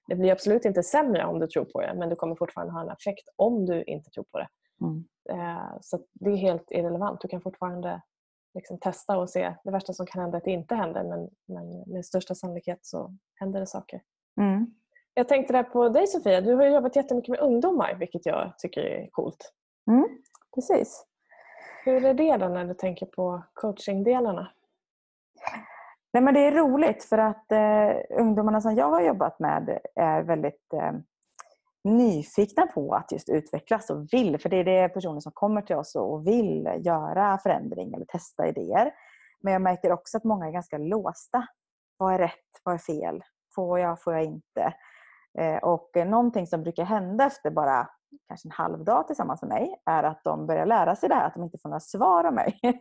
Det 0.07 0.15
blir 0.15 0.31
absolut 0.31 0.65
inte 0.65 0.83
sämre 0.83 1.25
om 1.25 1.39
du 1.39 1.47
tror 1.47 1.65
på 1.65 1.81
det 1.81 1.93
men 1.93 2.09
du 2.09 2.15
kommer 2.15 2.35
fortfarande 2.35 2.73
ha 2.73 2.81
en 2.81 2.89
effekt 2.89 3.29
om 3.35 3.65
du 3.65 3.83
inte 3.83 4.09
tror 4.09 4.25
på 4.31 4.39
det. 4.39 4.47
Mm. 4.81 5.05
Eh, 5.31 5.77
så 5.81 5.99
det 6.13 6.29
är 6.29 6.35
helt 6.35 6.71
irrelevant. 6.71 7.21
Du 7.21 7.27
kan 7.27 7.41
fortfarande 7.41 8.01
liksom 8.53 8.77
testa 8.77 9.17
och 9.17 9.29
se. 9.29 9.55
Det 9.63 9.71
värsta 9.71 9.93
som 9.93 10.05
kan 10.05 10.21
hända 10.21 10.37
är 10.37 10.39
att 10.39 10.45
det 10.45 10.51
inte 10.51 10.75
händer 10.75 11.03
men, 11.03 11.29
men 11.47 11.93
med 11.93 12.05
största 12.05 12.35
sannolikhet 12.35 12.79
så 12.81 13.15
händer 13.35 13.59
det 13.59 13.67
saker. 13.67 14.01
Mm. 14.41 14.73
Jag 15.13 15.27
tänkte 15.27 15.53
där 15.53 15.63
på 15.63 15.89
dig 15.89 16.07
Sofia. 16.07 16.41
Du 16.41 16.53
har 16.55 16.65
jobbat 16.65 16.95
jättemycket 16.95 17.29
med 17.29 17.39
ungdomar 17.39 17.95
vilket 17.99 18.25
jag 18.25 18.53
tycker 18.57 18.81
är 18.81 19.07
coolt. 19.11 19.53
Mm, 19.91 20.07
precis. 20.55 21.05
Hur 21.85 22.05
är 22.05 22.13
det 22.13 22.37
då 22.37 22.47
när 22.47 22.65
du 22.65 22.73
tänker 22.73 23.05
på 23.05 23.43
coachingdelarna? 23.53 24.51
Nej, 26.13 26.23
men 26.23 26.33
det 26.33 26.39
är 26.39 26.51
roligt 26.51 27.03
för 27.03 27.17
att 27.17 27.51
eh, 27.51 28.19
ungdomarna 28.19 28.61
som 28.61 28.75
jag 28.75 28.89
har 28.89 29.01
jobbat 29.01 29.39
med 29.39 29.79
är 29.95 30.21
väldigt 30.21 30.73
eh, 30.73 30.91
nyfikna 31.83 32.67
på 32.67 32.93
att 32.93 33.11
just 33.11 33.29
utvecklas 33.29 33.89
och 33.89 34.07
vill. 34.13 34.39
För 34.39 34.49
det 34.49 34.57
är 34.57 34.63
det 34.63 34.89
personer 34.89 35.19
som 35.19 35.31
kommer 35.31 35.61
till 35.61 35.75
oss 35.75 35.95
och 35.95 36.27
vill 36.27 36.69
göra 36.79 37.37
förändring 37.37 37.93
eller 37.93 38.05
testa 38.05 38.47
idéer. 38.47 38.91
Men 39.43 39.53
jag 39.53 39.61
märker 39.61 39.91
också 39.91 40.17
att 40.17 40.23
många 40.23 40.47
är 40.47 40.51
ganska 40.51 40.77
låsta. 40.77 41.47
Vad 41.97 42.13
är 42.13 42.17
rätt? 42.17 42.61
Vad 42.63 42.73
är 42.73 42.79
fel? 42.79 43.23
Får 43.55 43.79
jag? 43.79 44.01
Får 44.01 44.13
jag 44.13 44.23
inte? 44.23 44.73
Eh, 45.39 45.57
och 45.57 45.89
någonting 45.95 46.47
som 46.47 46.63
brukar 46.63 46.83
hända 46.83 47.25
efter 47.25 47.51
bara 47.51 47.89
kanske 48.27 48.47
en 48.47 48.51
halv 48.51 48.83
dag 48.83 49.07
tillsammans 49.07 49.41
med 49.41 49.49
mig 49.49 49.75
är 49.85 50.03
att 50.03 50.23
de 50.23 50.47
börjar 50.47 50.65
lära 50.65 50.95
sig 50.95 51.09
det 51.09 51.15
här 51.15 51.27
att 51.27 51.33
de 51.33 51.43
inte 51.43 51.57
får 51.57 51.69
några 51.69 51.79
svar 51.79 52.23
av 52.23 52.33
mig. 52.33 52.59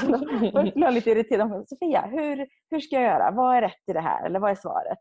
så 0.00 0.06
då 0.06 0.62
blir 0.62 0.78
jag 0.78 0.94
lite 0.94 1.10
irriterad. 1.10 1.68
Sofia, 1.68 2.00
hur, 2.00 2.46
hur 2.70 2.80
ska 2.80 2.96
jag 2.96 3.04
göra? 3.04 3.30
Vad 3.30 3.56
är 3.56 3.60
rätt 3.60 3.82
i 3.86 3.92
det 3.92 4.00
här? 4.00 4.26
Eller 4.26 4.40
vad 4.40 4.50
är 4.50 4.54
svaret? 4.54 4.98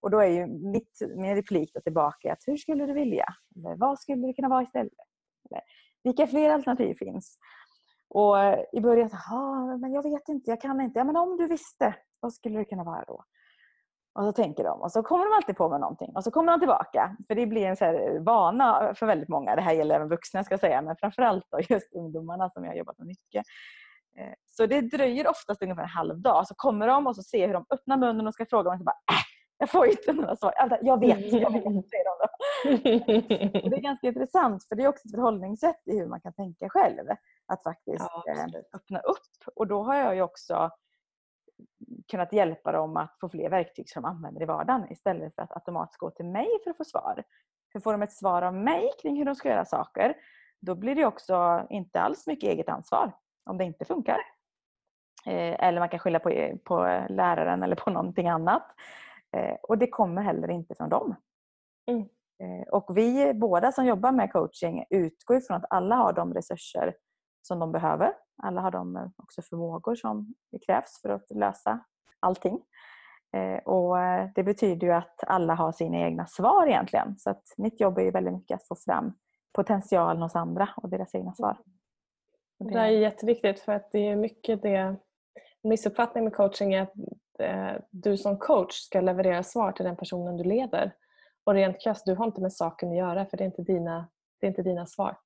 Och 0.00 0.10
då 0.10 0.20
är 0.20 0.28
ju 0.28 0.46
mitt, 0.46 0.98
min 1.16 1.34
replik 1.34 1.70
då 1.74 1.80
tillbaka 1.80 2.32
att 2.32 2.42
hur 2.46 2.56
skulle 2.56 2.86
du 2.86 2.92
vilja? 2.92 3.26
Eller 3.56 3.76
vad 3.76 3.98
skulle 3.98 4.26
det 4.26 4.32
kunna 4.32 4.48
vara 4.48 4.62
istället? 4.62 4.92
Eller, 5.50 5.62
vilka 6.04 6.26
fler 6.26 6.50
alternativ 6.50 6.94
finns? 6.94 7.38
Och 8.08 8.40
eh, 8.40 8.60
i 8.72 8.80
början, 8.80 9.10
men 9.80 9.92
jag 9.92 10.02
vet 10.02 10.28
inte, 10.28 10.50
jag 10.50 10.60
kan 10.60 10.80
inte. 10.80 10.98
Ja, 10.98 11.04
men 11.04 11.16
om 11.16 11.36
du 11.36 11.46
visste, 11.46 11.94
vad 12.20 12.32
skulle 12.32 12.58
det 12.58 12.64
kunna 12.64 12.84
vara 12.84 13.04
då? 13.06 13.24
Och 14.18 14.24
så 14.24 14.32
tänker 14.32 14.64
de 14.64 14.80
och 14.80 14.92
så 14.92 15.02
kommer 15.02 15.24
de 15.24 15.36
alltid 15.36 15.56
på 15.56 15.68
med 15.68 15.80
någonting 15.80 16.12
och 16.16 16.24
så 16.24 16.30
kommer 16.30 16.52
de 16.52 16.60
tillbaka. 16.60 17.16
För 17.26 17.34
det 17.34 17.46
blir 17.46 17.66
en 17.66 17.76
så 17.76 17.84
här 17.84 18.14
eh, 18.14 18.22
vana 18.22 18.94
för 18.94 19.06
väldigt 19.06 19.28
många. 19.28 19.56
Det 19.56 19.62
här 19.62 19.72
gäller 19.72 19.94
även 19.94 20.08
vuxna 20.08 20.44
ska 20.44 20.52
jag 20.52 20.60
säga 20.60 20.82
men 20.82 20.96
framförallt 20.96 21.44
då 21.50 21.60
just 21.68 21.94
ungdomarna 21.94 22.50
som 22.50 22.64
jag 22.64 22.70
har 22.70 22.76
jobbat 22.76 22.98
med 22.98 23.06
mycket. 23.06 23.44
Eh, 24.18 24.34
så 24.46 24.66
det 24.66 24.80
dröjer 24.80 25.28
oftast 25.28 25.62
ungefär 25.62 25.82
en 25.82 25.88
halv 25.88 26.20
dag. 26.20 26.46
Så 26.46 26.54
kommer 26.54 26.86
de 26.86 27.06
och 27.06 27.16
så 27.16 27.22
ser 27.22 27.46
hur 27.46 27.54
de 27.54 27.66
öppnar 27.70 27.96
munnen 27.96 28.26
och 28.26 28.34
ska 28.34 28.46
fråga 28.46 28.70
och 28.70 28.78
så 28.78 28.84
bara 28.84 29.00
äh, 29.12 29.35
jag 29.58 29.70
får 29.70 29.86
inte 29.86 30.12
några 30.12 30.36
svar. 30.36 30.78
Jag 30.82 31.00
vet, 31.00 31.32
jag 31.32 31.52
vet, 31.52 31.62
säger 31.62 32.04
de 32.04 32.16
då. 32.20 32.28
det 33.70 33.76
är 33.76 33.80
ganska 33.80 34.06
intressant 34.06 34.64
för 34.68 34.76
det 34.76 34.82
är 34.82 34.88
också 34.88 35.08
ett 35.08 35.14
förhållningssätt 35.14 35.82
i 35.84 35.98
hur 35.98 36.06
man 36.06 36.20
kan 36.20 36.32
tänka 36.32 36.68
själv. 36.68 37.06
Att 37.46 37.62
faktiskt 37.62 38.06
ja, 38.24 38.24
eh, 38.28 38.44
öppna 38.74 38.98
upp. 38.98 39.54
Och 39.54 39.66
då 39.66 39.82
har 39.82 39.96
jag 39.96 40.14
ju 40.14 40.22
också 40.22 40.70
kunnat 42.10 42.32
hjälpa 42.32 42.72
dem 42.72 42.96
att 42.96 43.16
få 43.20 43.28
fler 43.28 43.50
verktyg 43.50 43.90
som 43.90 44.02
de 44.02 44.08
använder 44.08 44.42
i 44.42 44.44
vardagen 44.44 44.92
istället 44.92 45.34
för 45.34 45.42
att 45.42 45.52
automatiskt 45.52 45.98
gå 45.98 46.10
till 46.10 46.24
mig 46.24 46.48
för 46.64 46.70
att 46.70 46.76
få 46.76 46.84
svar. 46.84 47.24
För 47.72 47.80
får 47.80 47.92
de 47.92 48.02
ett 48.02 48.12
svar 48.12 48.42
av 48.42 48.54
mig 48.54 48.90
kring 49.02 49.16
hur 49.16 49.24
de 49.24 49.34
ska 49.34 49.48
göra 49.48 49.64
saker 49.64 50.14
då 50.60 50.74
blir 50.74 50.94
det 50.94 51.06
också 51.06 51.66
inte 51.70 52.00
alls 52.00 52.26
mycket 52.26 52.50
eget 52.50 52.68
ansvar 52.68 53.12
om 53.44 53.58
det 53.58 53.64
inte 53.64 53.84
funkar. 53.84 54.18
Eh, 55.26 55.64
eller 55.66 55.78
man 55.78 55.88
kan 55.88 55.98
skylla 55.98 56.18
på, 56.18 56.58
på 56.64 57.06
läraren 57.08 57.62
eller 57.62 57.76
på 57.76 57.90
någonting 57.90 58.28
annat. 58.28 58.66
Eh, 59.36 59.56
och 59.62 59.78
det 59.78 59.86
kommer 59.86 60.22
heller 60.22 60.50
inte 60.50 60.74
från 60.74 60.88
dem. 60.88 61.14
Mm. 61.86 62.00
Eh, 62.42 62.68
och 62.68 62.96
vi 62.96 63.34
båda 63.34 63.72
som 63.72 63.86
jobbar 63.86 64.12
med 64.12 64.32
coaching 64.32 64.84
utgår 64.90 65.36
ifrån 65.36 65.56
att 65.56 65.64
alla 65.70 65.96
har 65.96 66.12
de 66.12 66.34
resurser 66.34 66.94
som 67.42 67.58
de 67.58 67.72
behöver. 67.72 68.12
Alla 68.42 68.60
har 68.60 68.70
de 68.70 68.96
eh, 68.96 69.08
också 69.16 69.42
förmågor 69.42 69.94
som 69.94 70.34
krävs 70.66 71.00
för 71.02 71.08
att 71.08 71.30
lösa 71.30 71.84
allting. 72.20 72.62
Och 73.64 73.96
Det 74.34 74.42
betyder 74.42 74.86
ju 74.86 74.92
att 74.92 75.24
alla 75.26 75.54
har 75.54 75.72
sina 75.72 75.98
egna 75.98 76.26
svar 76.26 76.66
egentligen. 76.66 77.18
Så 77.18 77.30
att 77.30 77.42
mitt 77.56 77.80
jobb 77.80 77.98
är 77.98 78.12
väldigt 78.12 78.34
mycket 78.34 78.54
att 78.54 78.68
få 78.68 78.76
fram 78.76 79.12
potentialen 79.52 80.22
hos 80.22 80.36
andra 80.36 80.68
och 80.76 80.88
deras 80.88 81.14
egna 81.14 81.34
svar. 81.34 81.58
Det 82.58 82.78
är 82.78 82.86
jätteviktigt 82.86 83.60
för 83.60 83.72
att 83.72 83.92
det 83.92 84.08
är 84.08 84.16
mycket 84.16 84.62
det 84.62 84.96
missuppfattning 85.62 86.24
med 86.24 86.34
coaching 86.34 86.74
är 86.74 86.82
att 86.82 86.92
du 87.90 88.16
som 88.16 88.38
coach 88.38 88.74
ska 88.74 89.00
leverera 89.00 89.42
svar 89.42 89.72
till 89.72 89.84
den 89.84 89.96
personen 89.96 90.36
du 90.36 90.44
leder. 90.44 90.94
Och 91.44 91.54
rent 91.54 91.80
krasst, 91.80 92.06
du 92.06 92.14
har 92.14 92.26
inte 92.26 92.40
med 92.40 92.52
saken 92.52 92.90
att 92.90 92.96
göra 92.96 93.26
för 93.26 93.36
det 93.36 93.44
är 93.44 93.46
inte 93.46 93.62
dina, 93.62 94.08
det 94.40 94.46
är 94.46 94.48
inte 94.48 94.62
dina 94.62 94.86
svar. 94.86 95.16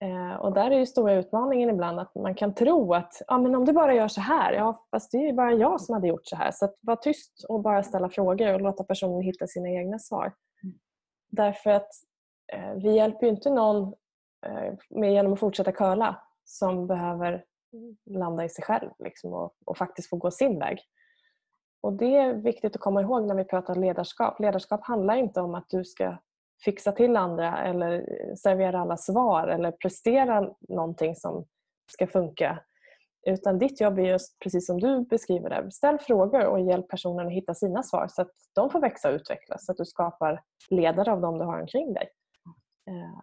Eh, 0.00 0.34
och 0.36 0.54
där 0.54 0.70
är 0.70 0.78
ju 0.78 0.86
stora 0.86 1.14
utmaningen 1.14 1.70
ibland 1.70 2.00
att 2.00 2.14
man 2.14 2.34
kan 2.34 2.54
tro 2.54 2.94
att 2.94 3.22
ah, 3.26 3.38
men 3.38 3.54
om 3.54 3.64
du 3.64 3.72
bara 3.72 3.94
gör 3.94 4.08
så 4.08 4.20
här, 4.20 4.52
ja 4.52 4.86
fast 4.90 5.12
det 5.12 5.18
är 5.18 5.26
ju 5.26 5.32
bara 5.32 5.52
jag 5.52 5.80
som 5.80 5.94
hade 5.94 6.08
gjort 6.08 6.26
så 6.26 6.36
här. 6.36 6.50
Så 6.50 6.64
att 6.64 6.74
var 6.80 6.96
tyst 6.96 7.44
och 7.48 7.60
bara 7.60 7.82
ställa 7.82 8.08
frågor 8.08 8.54
och 8.54 8.60
låta 8.60 8.84
personen 8.84 9.22
hitta 9.22 9.46
sina 9.46 9.68
egna 9.68 9.98
svar. 9.98 10.32
Mm. 10.62 10.78
Därför 11.30 11.70
att 11.70 11.88
eh, 12.52 12.72
vi 12.74 12.96
hjälper 12.96 13.26
ju 13.26 13.32
inte 13.32 13.50
någon 13.50 13.94
eh, 14.46 14.74
med 14.90 15.12
genom 15.12 15.32
att 15.32 15.40
fortsätta 15.40 15.72
curla 15.72 16.22
som 16.44 16.86
behöver 16.86 17.44
landa 18.04 18.44
i 18.44 18.48
sig 18.48 18.64
själv 18.64 18.90
liksom, 18.98 19.32
och, 19.32 19.54
och, 19.64 19.76
faktiskt 19.76 20.10
få 20.10 20.16
gå 20.16 20.30
sin 20.30 20.58
väg. 20.58 20.78
Och 21.86 21.92
Det 21.92 22.16
är 22.16 22.34
viktigt 22.34 22.74
att 22.74 22.80
komma 22.80 23.02
ihåg 23.02 23.26
när 23.26 23.34
vi 23.34 23.44
pratar 23.44 23.74
ledarskap. 23.74 24.40
Ledarskap 24.40 24.84
handlar 24.84 25.16
inte 25.16 25.40
om 25.40 25.54
att 25.54 25.68
du 25.68 25.84
ska 25.84 26.16
fixa 26.64 26.92
till 26.92 27.16
andra 27.16 27.58
eller 27.58 28.04
servera 28.36 28.80
alla 28.80 28.96
svar 28.96 29.48
eller 29.48 29.72
prestera 29.72 30.50
någonting 30.68 31.16
som 31.16 31.44
ska 31.92 32.06
funka. 32.06 32.58
Utan 33.26 33.58
ditt 33.58 33.80
jobb 33.80 33.98
är 33.98 34.02
just 34.02 34.38
precis 34.38 34.66
som 34.66 34.80
du 34.80 35.00
beskriver 35.00 35.50
det. 35.50 35.72
Ställ 35.72 35.98
frågor 35.98 36.46
och 36.46 36.60
hjälp 36.60 36.88
personen 36.88 37.26
att 37.26 37.32
hitta 37.32 37.54
sina 37.54 37.82
svar 37.82 38.08
så 38.10 38.22
att 38.22 38.32
de 38.54 38.70
får 38.70 38.80
växa 38.80 39.08
och 39.08 39.14
utvecklas. 39.14 39.66
Så 39.66 39.72
att 39.72 39.78
du 39.78 39.84
skapar 39.84 40.42
ledare 40.70 41.12
av 41.12 41.20
dem 41.20 41.38
du 41.38 41.44
har 41.44 41.60
omkring 41.60 41.92
dig. 41.92 42.08
Eh, 42.88 43.22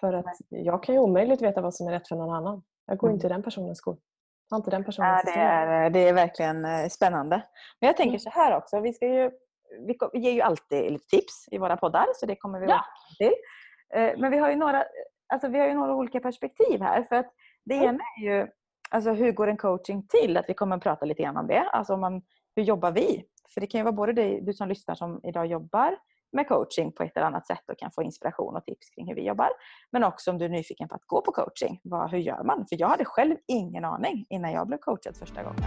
för 0.00 0.12
att 0.12 0.36
jag 0.48 0.82
kan 0.82 0.94
ju 0.94 1.00
omöjligt 1.00 1.42
veta 1.42 1.60
vad 1.60 1.74
som 1.74 1.88
är 1.88 1.92
rätt 1.92 2.08
för 2.08 2.16
någon 2.16 2.34
annan. 2.34 2.62
Jag 2.86 2.98
går 2.98 3.10
inte 3.10 3.26
i 3.26 3.30
mm. 3.30 3.36
den 3.36 3.42
personens 3.42 3.78
skor. 3.78 3.96
Har 4.52 4.56
inte 4.56 4.70
den 4.70 4.84
personens 4.84 5.22
ja, 5.26 5.32
det, 5.32 5.40
är, 5.40 5.90
det 5.90 6.08
är 6.08 6.12
verkligen 6.12 6.64
eh, 6.64 6.88
spännande. 6.88 7.42
Men 7.80 7.86
jag 7.86 7.96
tänker 7.96 8.10
mm. 8.10 8.20
så 8.20 8.30
här 8.30 8.56
också. 8.56 8.80
Vi, 8.80 8.92
ska 8.92 9.06
ju, 9.06 9.30
vi 9.86 10.18
ger 10.18 10.32
ju 10.32 10.40
alltid 10.40 10.92
lite 10.92 11.06
tips 11.06 11.48
i 11.50 11.58
våra 11.58 11.76
poddar 11.76 12.06
så 12.14 12.26
det 12.26 12.36
kommer 12.36 12.60
vi 12.60 12.66
ja. 12.66 12.84
till. 13.18 13.32
Eh, 13.94 14.12
men 14.18 14.30
vi 14.30 14.38
har, 14.38 14.50
ju 14.50 14.56
några, 14.56 14.84
alltså 15.32 15.48
vi 15.48 15.58
har 15.58 15.66
ju 15.66 15.74
några 15.74 15.94
olika 15.94 16.20
perspektiv 16.20 16.80
här. 16.80 17.02
För 17.02 17.16
att 17.16 17.32
det 17.64 17.74
mm. 17.74 17.88
ena 17.88 18.04
är 18.18 18.22
ju 18.22 18.48
alltså 18.90 19.10
hur 19.10 19.32
går 19.32 19.46
en 19.46 19.56
coaching 19.56 20.06
till? 20.06 20.36
Att 20.36 20.48
vi 20.48 20.54
kommer 20.54 20.76
att 20.76 20.82
prata 20.82 21.04
lite 21.04 21.22
grann 21.22 21.36
om 21.36 21.46
det. 21.46 21.62
Alltså 21.62 21.96
man, 21.96 22.22
hur 22.56 22.62
jobbar 22.62 22.90
vi? 22.90 23.24
För 23.54 23.60
det 23.60 23.66
kan 23.66 23.78
ju 23.78 23.84
vara 23.84 23.92
både 23.92 24.12
dig, 24.12 24.40
du 24.40 24.52
som 24.52 24.68
lyssnar 24.68 24.94
som 24.94 25.20
idag 25.22 25.46
jobbar 25.46 25.96
med 26.32 26.48
coaching 26.48 26.92
på 26.92 27.02
ett 27.02 27.16
eller 27.16 27.26
annat 27.26 27.46
sätt 27.46 27.62
och 27.68 27.78
kan 27.78 27.90
få 27.90 28.02
inspiration 28.02 28.56
och 28.56 28.64
tips 28.64 28.90
kring 28.90 29.08
hur 29.08 29.14
vi 29.14 29.22
jobbar. 29.22 29.48
Men 29.90 30.04
också 30.04 30.30
om 30.30 30.38
du 30.38 30.44
är 30.44 30.48
nyfiken 30.48 30.88
på 30.88 30.94
att 30.94 31.06
gå 31.06 31.20
på 31.20 31.32
coaching. 31.32 31.80
Vad, 31.82 32.10
hur 32.10 32.18
gör 32.18 32.44
man? 32.44 32.66
För 32.66 32.80
jag 32.80 32.88
hade 32.88 33.04
själv 33.04 33.36
ingen 33.48 33.84
aning 33.84 34.26
innan 34.30 34.52
jag 34.52 34.66
blev 34.66 34.78
coachad 34.78 35.16
första 35.16 35.42
gången. 35.42 35.62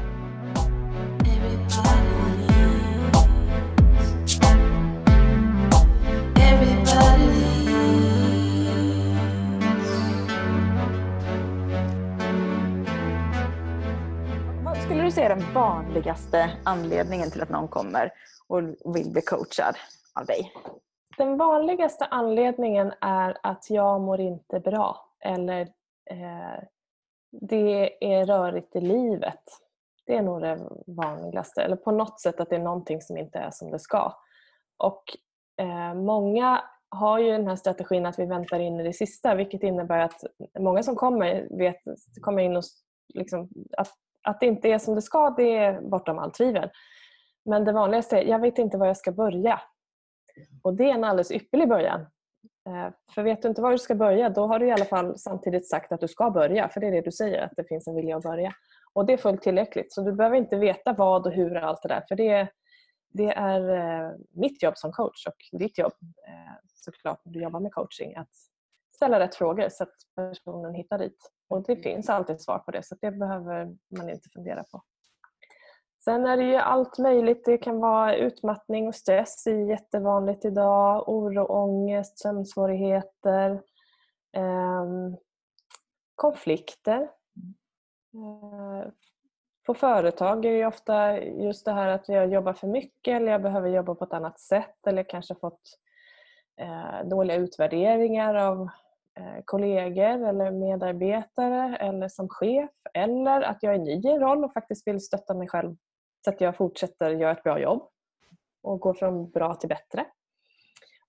Vad 14.63 14.77
skulle 14.77 15.03
du 15.03 15.11
säga 15.11 15.25
är 15.25 15.35
den 15.35 15.53
vanligaste 15.53 16.51
anledningen 16.63 17.31
till 17.31 17.41
att 17.41 17.49
någon 17.49 17.67
kommer 17.67 18.11
och 18.47 18.95
vill 18.95 19.11
bli 19.11 19.21
coachad? 19.21 19.75
Av 20.19 20.25
dig? 20.25 20.51
Den 21.17 21.37
vanligaste 21.37 22.05
anledningen 22.05 22.93
är 23.01 23.37
att 23.43 23.69
jag 23.69 24.01
mår 24.01 24.19
inte 24.19 24.59
bra 24.59 25.11
eller 25.19 25.61
eh, 26.09 26.63
det 27.31 28.05
är 28.05 28.25
rörigt 28.25 28.75
i 28.75 28.81
livet. 28.81 29.43
Det 30.05 30.15
är 30.15 30.21
nog 30.21 30.41
det 30.41 30.59
vanligaste. 30.87 31.61
Eller 31.61 31.75
på 31.75 31.91
något 31.91 32.21
sätt 32.21 32.39
att 32.39 32.49
det 32.49 32.55
är 32.55 32.59
någonting 32.59 33.01
som 33.01 33.17
inte 33.17 33.39
är 33.39 33.51
som 33.51 33.71
det 33.71 33.79
ska. 33.79 34.13
Och 34.77 35.03
eh, 35.61 35.93
Många 35.93 36.63
har 36.89 37.19
ju 37.19 37.31
den 37.31 37.47
här 37.47 37.55
strategin 37.55 38.05
att 38.05 38.19
vi 38.19 38.25
väntar 38.25 38.59
in 38.59 38.79
i 38.79 38.83
det 38.83 38.93
sista 38.93 39.35
vilket 39.35 39.63
innebär 39.63 39.99
att 39.99 40.23
många 40.59 40.83
som 40.83 40.95
kommer 40.95 41.57
vet, 41.57 41.77
kommer 42.21 42.43
in 42.43 42.57
och 42.57 42.63
liksom, 43.13 43.49
att, 43.77 43.91
att 44.23 44.39
det 44.39 44.45
inte 44.45 44.69
är 44.69 44.79
som 44.79 44.95
det 44.95 45.01
ska, 45.01 45.29
det 45.29 45.57
är 45.57 45.81
bortom 45.81 46.19
allt 46.19 46.33
tvivel. 46.33 46.69
Men 47.45 47.65
det 47.65 47.71
vanligaste 47.71 48.17
är 48.17 48.23
jag 48.23 48.39
vet 48.39 48.57
inte 48.57 48.77
var 48.77 48.87
jag 48.87 48.97
ska 48.97 49.11
börja. 49.11 49.61
Och 50.61 50.73
det 50.73 50.83
är 50.83 50.93
en 50.93 51.03
alldeles 51.03 51.31
ypperlig 51.31 51.69
början. 51.69 52.01
Eh, 52.69 52.93
för 53.15 53.23
vet 53.23 53.41
du 53.41 53.47
inte 53.47 53.61
var 53.61 53.71
du 53.71 53.77
ska 53.77 53.95
börja 53.95 54.29
då 54.29 54.47
har 54.47 54.59
du 54.59 54.67
i 54.67 54.71
alla 54.71 54.85
fall 54.85 55.17
samtidigt 55.17 55.69
sagt 55.69 55.91
att 55.91 55.99
du 55.99 56.07
ska 56.07 56.29
börja. 56.29 56.69
För 56.69 56.79
det 56.79 56.87
är 56.87 56.91
det 56.91 57.01
du 57.01 57.11
säger, 57.11 57.41
att 57.41 57.53
det 57.57 57.63
finns 57.63 57.87
en 57.87 57.95
vilja 57.95 58.17
att 58.17 58.23
börja. 58.23 58.53
Och 58.93 59.05
det 59.05 59.13
är 59.13 59.17
fullt 59.17 59.41
tillräckligt. 59.41 59.93
Så 59.93 60.01
du 60.01 60.13
behöver 60.13 60.37
inte 60.37 60.55
veta 60.55 60.93
vad 60.93 61.27
och 61.27 61.33
hur 61.33 61.55
och 61.57 61.63
allt 61.63 61.81
det 61.81 61.87
där. 61.87 62.03
För 62.07 62.15
det, 62.15 62.47
det 63.13 63.29
är 63.29 63.69
eh, 63.69 64.11
mitt 64.31 64.63
jobb 64.63 64.77
som 64.77 64.91
coach 64.91 65.27
och 65.27 65.59
ditt 65.59 65.77
jobb 65.77 65.93
eh, 66.27 66.53
såklart 66.65 67.21
när 67.25 67.33
du 67.33 67.41
jobbar 67.41 67.59
med 67.59 67.73
coaching. 67.73 68.15
Att 68.15 68.31
ställa 68.95 69.19
rätt 69.19 69.35
frågor 69.35 69.69
så 69.69 69.83
att 69.83 69.95
personen 70.15 70.73
hittar 70.73 70.99
dit. 70.99 71.31
Och 71.49 71.63
det 71.63 71.75
finns 71.75 72.09
alltid 72.09 72.41
svar 72.41 72.59
på 72.59 72.71
det 72.71 72.83
så 72.83 72.95
det 73.01 73.11
behöver 73.11 73.75
man 73.97 74.09
inte 74.09 74.29
fundera 74.29 74.63
på. 74.63 74.81
Sen 76.05 76.25
är 76.25 76.37
det 76.37 76.43
ju 76.43 76.55
allt 76.55 76.97
möjligt. 76.97 77.45
Det 77.45 77.57
kan 77.57 77.79
vara 77.79 78.15
utmattning 78.15 78.87
och 78.87 78.95
stress, 78.95 79.43
det 79.43 79.51
är 79.51 79.69
jättevanligt 79.69 80.45
idag. 80.45 81.09
Oro, 81.09 81.45
ångest, 81.45 82.19
sömnsvårigheter. 82.19 83.51
Eh, 84.35 84.85
konflikter. 86.15 87.01
Eh, 88.13 88.91
på 89.65 89.73
företag 89.73 90.45
är 90.45 90.51
det 90.51 90.65
ofta 90.65 91.19
just 91.21 91.65
det 91.65 91.71
här 91.71 91.87
att 91.87 92.09
jag 92.09 92.27
jobbar 92.27 92.53
för 92.53 92.67
mycket 92.67 93.15
eller 93.15 93.31
jag 93.31 93.41
behöver 93.41 93.69
jobba 93.69 93.95
på 93.95 94.03
ett 94.03 94.13
annat 94.13 94.39
sätt 94.39 94.87
eller 94.87 95.03
kanske 95.03 95.35
fått 95.35 95.61
eh, 96.61 97.07
dåliga 97.07 97.37
utvärderingar 97.37 98.35
av 98.35 98.69
eh, 99.19 99.41
kollegor 99.45 100.27
eller 100.27 100.51
medarbetare 100.51 101.77
eller 101.77 102.07
som 102.07 102.29
chef 102.29 102.71
eller 102.93 103.41
att 103.41 103.63
jag 103.63 103.75
är 103.75 103.79
ny 103.79 103.91
i 103.91 104.07
en 104.07 104.19
roll 104.19 104.45
och 104.45 104.53
faktiskt 104.53 104.87
vill 104.87 105.01
stötta 105.01 105.33
mig 105.33 105.47
själv 105.47 105.75
så 106.25 106.29
att 106.29 106.41
jag 106.41 106.57
fortsätter 106.57 107.09
göra 107.09 107.31
ett 107.31 107.43
bra 107.43 107.59
jobb 107.59 107.89
och 108.63 108.79
går 108.79 108.93
från 108.93 109.29
bra 109.29 109.55
till 109.55 109.69
bättre. 109.69 110.05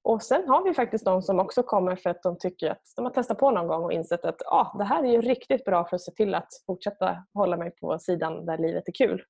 Och 0.02 0.22
Sen 0.22 0.48
har 0.48 0.64
vi 0.64 0.74
faktiskt 0.74 1.04
de 1.04 1.22
som 1.22 1.40
också 1.40 1.62
kommer 1.62 1.96
för 1.96 2.10
att 2.10 2.22
de 2.22 2.38
tycker 2.38 2.70
att 2.70 2.82
de 2.96 3.04
har 3.04 3.12
testat 3.12 3.38
på 3.38 3.50
någon 3.50 3.66
gång 3.66 3.84
och 3.84 3.92
insett 3.92 4.24
att 4.24 4.42
ah, 4.46 4.78
det 4.78 4.84
här 4.84 5.04
är 5.04 5.12
ju 5.12 5.20
riktigt 5.20 5.64
bra 5.64 5.84
för 5.84 5.96
att 5.96 6.02
se 6.02 6.12
till 6.12 6.34
att 6.34 6.48
fortsätta 6.66 7.26
hålla 7.34 7.56
mig 7.56 7.70
på 7.70 7.98
sidan 7.98 8.46
där 8.46 8.58
livet 8.58 8.88
är 8.88 8.92
kul. 8.92 9.22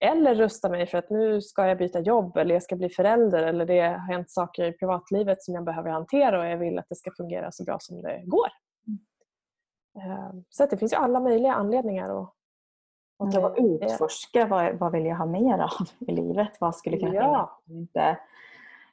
Eller 0.00 0.34
rusta 0.34 0.68
mig 0.68 0.86
för 0.86 0.98
att 0.98 1.10
nu 1.10 1.40
ska 1.40 1.66
jag 1.66 1.78
byta 1.78 2.00
jobb 2.00 2.36
eller 2.36 2.54
jag 2.54 2.62
ska 2.62 2.76
bli 2.76 2.88
förälder 2.88 3.42
eller 3.42 3.66
det 3.66 3.80
har 3.80 4.12
hänt 4.12 4.30
saker 4.30 4.64
i 4.64 4.72
privatlivet 4.72 5.42
som 5.42 5.54
jag 5.54 5.64
behöver 5.64 5.90
hantera 5.90 6.40
och 6.40 6.46
jag 6.46 6.58
vill 6.58 6.78
att 6.78 6.88
det 6.88 6.96
ska 6.96 7.10
fungera 7.16 7.52
så 7.52 7.64
bra 7.64 7.76
som 7.80 8.02
det 8.02 8.22
går. 8.26 8.48
Mm. 8.86 10.44
Så 10.50 10.66
det 10.66 10.76
finns 10.76 10.92
ju 10.92 10.96
alla 10.96 11.20
möjliga 11.20 11.54
anledningar 11.54 12.22
att 12.22 12.34
Och 13.20 13.28
att 13.28 13.58
utforska 13.58 14.46
vad, 14.46 14.78
vad 14.78 14.92
vill 14.92 15.06
jag 15.06 15.16
ha 15.16 15.26
mer 15.26 15.58
av 15.58 15.86
i 16.08 16.12
livet? 16.12 16.50
Vad 16.60 16.76
skulle 16.76 16.98
kunna 16.98 17.14
ja. 17.14 17.60
inte 17.68 18.18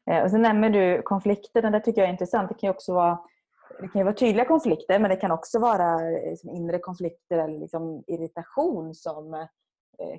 eh, 0.06 0.24
Och 0.24 0.32
sen 0.32 0.42
nämner 0.42 0.70
du 0.70 1.02
konflikter, 1.02 1.72
det 1.72 1.80
tycker 1.80 2.02
jag 2.02 2.08
är 2.08 2.12
intressant. 2.12 2.50
Det 2.50 2.56
kan 2.56 2.68
ju 2.68 2.72
också 2.72 2.94
vara 2.94 3.20
det 3.82 3.88
kan 3.88 4.04
vara 4.06 4.16
tydliga 4.16 4.46
konflikter 4.46 5.00
men 5.00 5.10
det 5.10 5.16
kan 5.16 5.32
också 5.32 5.60
vara 5.60 6.00
liksom 6.00 6.50
inre 6.50 6.80
konflikter 6.80 7.38
eller 7.38 7.60
liksom 7.60 8.04
irritation 8.08 8.96
som 8.96 9.34
eh, 9.34 9.48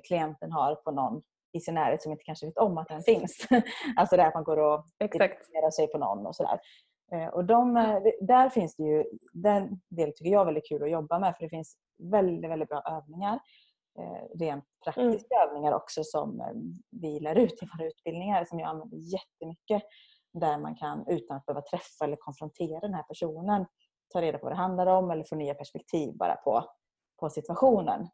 klienten 0.03 0.51
har 0.51 0.75
på 0.75 0.91
någon 0.91 1.21
i 1.53 1.59
sin 1.59 1.73
närhet 1.73 2.01
som 2.01 2.11
inte 2.11 2.23
kanske 2.23 2.45
vet 2.45 2.57
om 2.57 2.77
att 2.77 2.87
den 2.87 3.01
finns. 3.01 3.47
alltså 3.95 4.17
det 4.17 4.27
att 4.27 4.33
man 4.33 4.43
går 4.43 4.57
och 4.57 4.85
irriterar 4.99 5.71
sig 5.71 5.87
på 5.87 5.97
någon 5.97 6.25
och 6.25 6.35
sådär. 6.35 6.59
Och 7.31 7.45
de, 7.45 7.73
där 8.21 8.49
finns 8.49 8.75
det 8.75 8.83
ju, 8.83 9.03
den 9.33 9.79
delen 9.89 10.13
tycker 10.15 10.31
jag 10.31 10.41
är 10.41 10.45
väldigt 10.45 10.67
kul 10.69 10.83
att 10.83 10.91
jobba 10.91 11.19
med 11.19 11.35
för 11.35 11.43
det 11.43 11.49
finns 11.49 11.77
väldigt, 11.97 12.51
väldigt 12.51 12.69
bra 12.69 12.81
övningar. 12.81 13.39
Eh, 13.99 14.37
rent 14.39 14.65
praktiska 14.83 15.35
mm. 15.35 15.49
övningar 15.49 15.71
också 15.71 16.03
som 16.03 16.41
vi 17.01 17.19
lär 17.19 17.35
ut 17.35 17.63
i 17.63 17.65
våra 17.65 17.87
utbildningar 17.87 18.45
som 18.45 18.59
jag 18.59 18.69
använder 18.69 18.97
jättemycket. 18.97 19.83
Där 20.33 20.57
man 20.57 20.75
kan 20.75 21.07
utan 21.07 21.37
att 21.37 21.45
behöva 21.45 21.61
träffa 21.61 22.05
eller 22.05 22.15
konfrontera 22.15 22.79
den 22.79 22.93
här 22.93 23.03
personen 23.03 23.65
ta 24.13 24.21
reda 24.21 24.37
på 24.37 24.45
vad 24.45 24.51
det 24.53 24.57
handlar 24.57 24.87
om 24.87 25.11
eller 25.11 25.23
få 25.23 25.35
nya 25.35 25.53
perspektiv 25.53 26.17
bara 26.17 26.35
på, 26.35 26.65
på 27.19 27.29
situationen. 27.29 28.07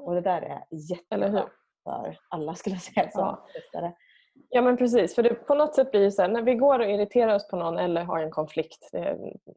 Och 0.00 0.14
det 0.14 0.20
där 0.20 0.42
är 0.42 0.64
jättebra 0.90 1.48
för 1.84 2.18
alla 2.28 2.54
skulle 2.54 2.74
jag 2.74 2.82
säga 2.82 3.10
som 3.10 3.20
ja. 3.20 3.46
Ja 4.52 4.62
men 4.62 4.76
precis, 4.76 5.14
för 5.14 5.22
det, 5.22 5.34
på 5.34 5.54
något 5.54 5.74
sätt 5.74 5.90
blir 5.90 6.00
det 6.00 6.10
så 6.10 6.22
här, 6.22 6.28
när 6.28 6.42
vi 6.42 6.54
går 6.54 6.78
och 6.78 6.90
irriterar 6.90 7.34
oss 7.34 7.48
på 7.48 7.56
någon 7.56 7.78
eller 7.78 8.04
har 8.04 8.18
en 8.18 8.30
konflikt, 8.30 8.90
eh, 8.92 9.16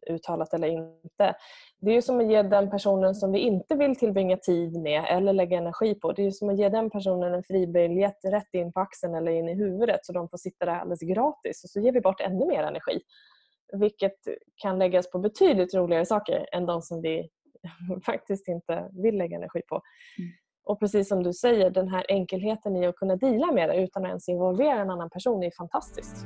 uttalat 0.10 0.54
eller 0.54 0.68
inte. 0.68 1.36
Det 1.82 1.92
är 1.92 1.96
ju 1.96 2.02
som 2.02 2.20
att 2.20 2.30
ge 2.30 2.42
den 2.42 2.70
personen 2.70 3.16
som 3.16 3.32
vi 3.32 3.40
inte 3.40 3.76
vill 3.76 3.96
tillbringa 3.96 4.38
tid 4.38 4.82
med 4.82 5.06
eller 5.10 5.34
lägga 5.34 5.58
energi 5.58 5.96
på, 5.96 6.12
det 6.12 6.22
är 6.22 6.24
ju 6.24 6.32
som 6.32 6.50
att 6.50 6.58
ge 6.58 6.70
den 6.70 6.90
personen 6.90 7.34
en 7.34 7.44
fribiljett 7.44 8.20
rätt 8.26 8.54
in 8.54 8.74
på 8.74 8.80
axeln 8.80 9.16
eller 9.16 9.32
in 9.32 9.50
i 9.50 9.56
huvudet 9.56 10.06
så 10.06 10.14
de 10.14 10.30
får 10.30 10.38
sitta 10.38 10.66
där 10.66 10.74
alldeles 10.74 11.02
gratis 11.02 11.64
och 11.64 11.70
så 11.70 11.80
ger 11.80 11.92
vi 11.92 12.02
bort 12.02 12.22
ännu 12.22 12.46
mer 12.46 12.64
energi. 12.64 13.02
Vilket 13.74 14.18
kan 14.56 14.80
läggas 14.80 15.12
på 15.12 15.20
betydligt 15.20 15.74
roligare 15.74 16.06
saker 16.06 16.46
än 16.52 16.66
de 16.66 16.82
som 16.82 17.02
vi 17.02 17.30
faktiskt 18.06 18.48
inte 18.48 18.90
vill 19.04 19.18
lägga 19.18 19.38
energi 19.38 19.62
på. 19.68 19.82
Mm. 20.20 20.32
Och 20.66 20.80
precis 20.80 21.08
som 21.08 21.24
du 21.24 21.34
säger, 21.34 21.70
den 21.70 21.88
här 21.88 22.06
enkelheten 22.10 22.76
i 22.76 22.88
att 22.88 22.96
kunna 22.96 23.16
dela 23.16 23.52
med 23.52 23.70
det 23.70 23.76
utan 23.76 24.04
att 24.04 24.10
ens 24.10 24.30
involvera 24.30 24.82
en 24.82 24.90
annan 24.90 25.10
person 25.10 25.44
är 25.44 25.52
fantastiskt. 25.58 26.26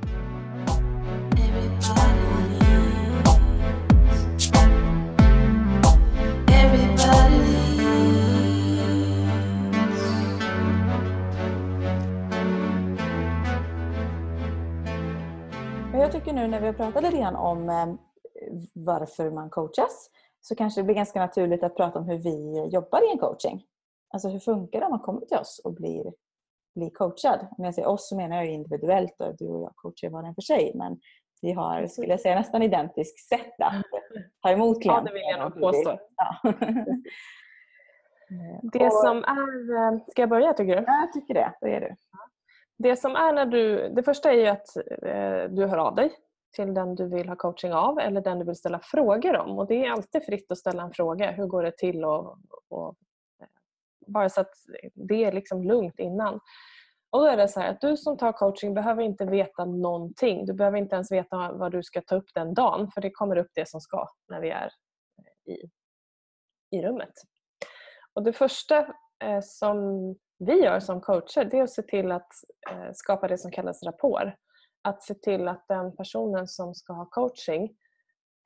Jag 15.94 16.12
tycker 16.12 16.34
nu 16.34 16.48
när 16.48 16.60
vi 16.60 16.66
har 16.66 16.74
pratat 16.74 17.04
lite 17.04 17.18
grann 17.18 17.36
om 17.36 17.70
eh, 17.70 17.86
varför 18.74 19.32
man 19.32 19.50
coachas 19.50 20.10
så 20.42 20.56
kanske 20.56 20.82
det 20.82 20.86
blir 20.86 20.96
ganska 20.96 21.20
naturligt 21.20 21.64
att 21.64 21.76
prata 21.76 22.00
om 22.00 22.06
hur 22.06 22.18
vi 22.18 22.68
jobbar 22.72 23.10
i 23.10 23.12
en 23.12 23.18
coaching. 23.18 23.64
Alltså 24.14 24.30
hur 24.30 24.40
funkar 24.40 24.80
det 24.80 24.86
om 24.86 24.92
man 24.92 25.00
kommer 25.00 25.22
till 25.22 25.38
oss 25.38 25.62
och 25.64 25.74
blir, 25.74 26.14
blir 26.76 26.90
coachad? 26.90 27.48
När 27.58 27.66
jag 27.66 27.76
säger 27.76 27.88
oss 27.88 28.10
så 28.10 28.16
menar 28.16 28.38
jag 28.38 28.48
individuellt 28.48 29.22
och 29.22 29.38
du 29.38 29.48
och 29.48 29.62
jag 29.62 29.76
coachar 29.76 30.10
var 30.10 30.22
och 30.22 30.28
en 30.28 30.36
för 30.36 30.42
sig. 30.42 30.72
Men 30.76 31.00
vi 31.42 31.52
har, 31.52 31.88
skulle 31.88 32.08
jag 32.08 32.20
säga, 32.20 32.36
nästan 32.36 32.64
identiskt 32.64 33.28
sätt 33.28 33.54
att 33.60 33.84
ta 34.42 34.50
emot 34.50 34.82
klienter. 34.82 35.02
Ja, 35.02 35.08
det 35.08 35.14
vill 35.14 35.24
jag 35.24 35.40
nog 35.40 35.62
påstå. 35.62 36.00
Ja. 36.16 36.54
det 38.74 38.92
som 38.92 39.18
är... 39.24 39.76
Eh, 39.76 40.00
ska 40.08 40.22
jag 40.22 40.30
börja 40.30 40.54
tycker 40.54 40.76
du? 40.76 40.84
Ja, 40.88 41.00
jag 41.02 41.14
tycker 41.14 41.34
det. 41.34 41.54
Det 41.62 41.76
är 41.76 41.82
du. 41.82 41.96
Det 42.78 42.96
som 42.96 43.16
är 43.16 43.34
när 43.34 43.46
du... 43.46 43.90
Det 43.90 44.04
första 44.04 44.34
är 44.34 44.52
att 44.52 44.78
eh, 44.78 45.56
du 45.56 45.66
hör 45.66 45.78
av 45.78 45.96
dig 45.96 46.12
till 46.56 46.74
den 46.74 46.96
du 46.96 47.10
vill 47.10 47.30
ha 47.30 47.36
coaching 47.36 47.74
av 47.74 48.00
eller 48.00 48.22
den 48.22 48.40
du 48.40 48.46
vill 48.46 48.56
ställa 48.56 48.80
frågor 48.84 49.38
om. 49.38 49.60
Och 49.60 49.68
Det 49.68 49.86
är 49.86 49.92
alltid 49.92 50.26
fritt 50.26 50.52
att 50.52 50.58
ställa 50.58 50.84
en 50.84 50.92
fråga. 50.92 51.32
Hur 51.32 51.46
går 51.46 51.64
det 51.64 51.78
till 51.78 52.06
och, 52.06 52.38
och 52.70 52.96
bara 54.08 54.30
så 54.30 54.42
att 54.42 54.54
det 54.94 55.24
är 55.24 55.32
liksom 55.32 55.64
lugnt 55.64 56.00
innan. 56.00 56.40
Och 57.10 57.20
då 57.20 57.26
är 57.26 57.38
det 57.38 57.48
så 57.48 57.60
här 57.60 57.72
att 57.72 57.82
du 57.82 57.98
som 57.98 58.18
tar 58.18 58.32
coaching 58.32 58.74
behöver 58.74 59.04
inte 59.04 59.26
veta 59.26 59.66
någonting. 59.66 60.46
Du 60.46 60.54
behöver 60.54 60.78
inte 60.78 60.96
ens 60.96 61.12
veta 61.12 61.52
vad 61.52 61.72
du 61.72 61.84
ska 61.84 62.02
ta 62.02 62.16
upp 62.16 62.34
den 62.34 62.54
dagen 62.54 62.92
för 62.92 63.02
det 63.02 63.12
kommer 63.12 63.38
upp 63.38 63.52
det 63.54 63.70
som 63.70 63.82
ska 63.82 64.08
när 64.28 64.42
vi 64.42 64.50
är 64.50 64.72
eh, 65.18 65.54
i, 65.54 65.70
i 66.72 66.82
rummet. 66.82 67.14
Och 68.14 68.24
Det 68.24 68.34
första 68.34 68.78
eh, 69.24 69.42
som 69.42 69.78
vi 70.40 70.64
gör 70.64 70.80
som 70.80 71.02
coacher 71.02 71.46
det 71.46 71.60
är 71.60 71.64
att 71.64 71.72
se 71.72 71.82
till 71.82 72.12
att 72.12 72.32
eh, 72.72 72.90
skapa 72.94 73.28
det 73.28 73.38
som 73.38 73.52
kallas 73.52 73.84
rapport. 73.84 74.34
Att 74.82 75.04
se 75.04 75.14
till 75.14 75.48
att 75.48 75.66
den 75.68 75.96
personen 75.96 76.48
som 76.48 76.76
ska 76.76 76.94
ha 76.94 77.06
coaching 77.06 77.64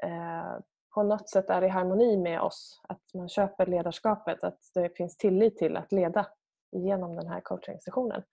eh, 0.04 0.60
på 0.91 1.04
något 1.04 1.30
sätt 1.30 1.49
är 1.49 1.63
i 1.63 1.67
harmoni 1.67 2.17
med 2.17 2.41
oss. 2.41 2.82
Att 2.84 3.13
man 3.13 3.30
köper 3.30 3.65
ledarskapet, 3.65 4.43
att 4.43 4.60
det 4.73 4.97
finns 4.97 5.17
tillit 5.17 5.58
till 5.58 5.77
att 5.77 5.91
leda 5.91 6.27
genom 6.71 7.15
den 7.15 7.27
här 7.27 7.41
coachingsessionen. 7.41 8.23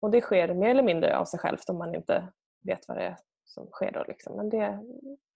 Och 0.00 0.10
det 0.10 0.20
sker 0.20 0.54
mer 0.54 0.70
eller 0.70 0.82
mindre 0.82 1.18
av 1.18 1.24
sig 1.24 1.40
självt 1.40 1.68
om 1.68 1.78
man 1.78 1.94
inte 1.94 2.28
vet 2.64 2.88
vad 2.88 2.96
det 2.96 3.02
är 3.02 3.16
som 3.44 3.66
sker 3.66 3.92
då. 3.92 4.04
Liksom. 4.08 4.36
Men 4.36 4.48
det 4.48 4.58
är 4.58 4.84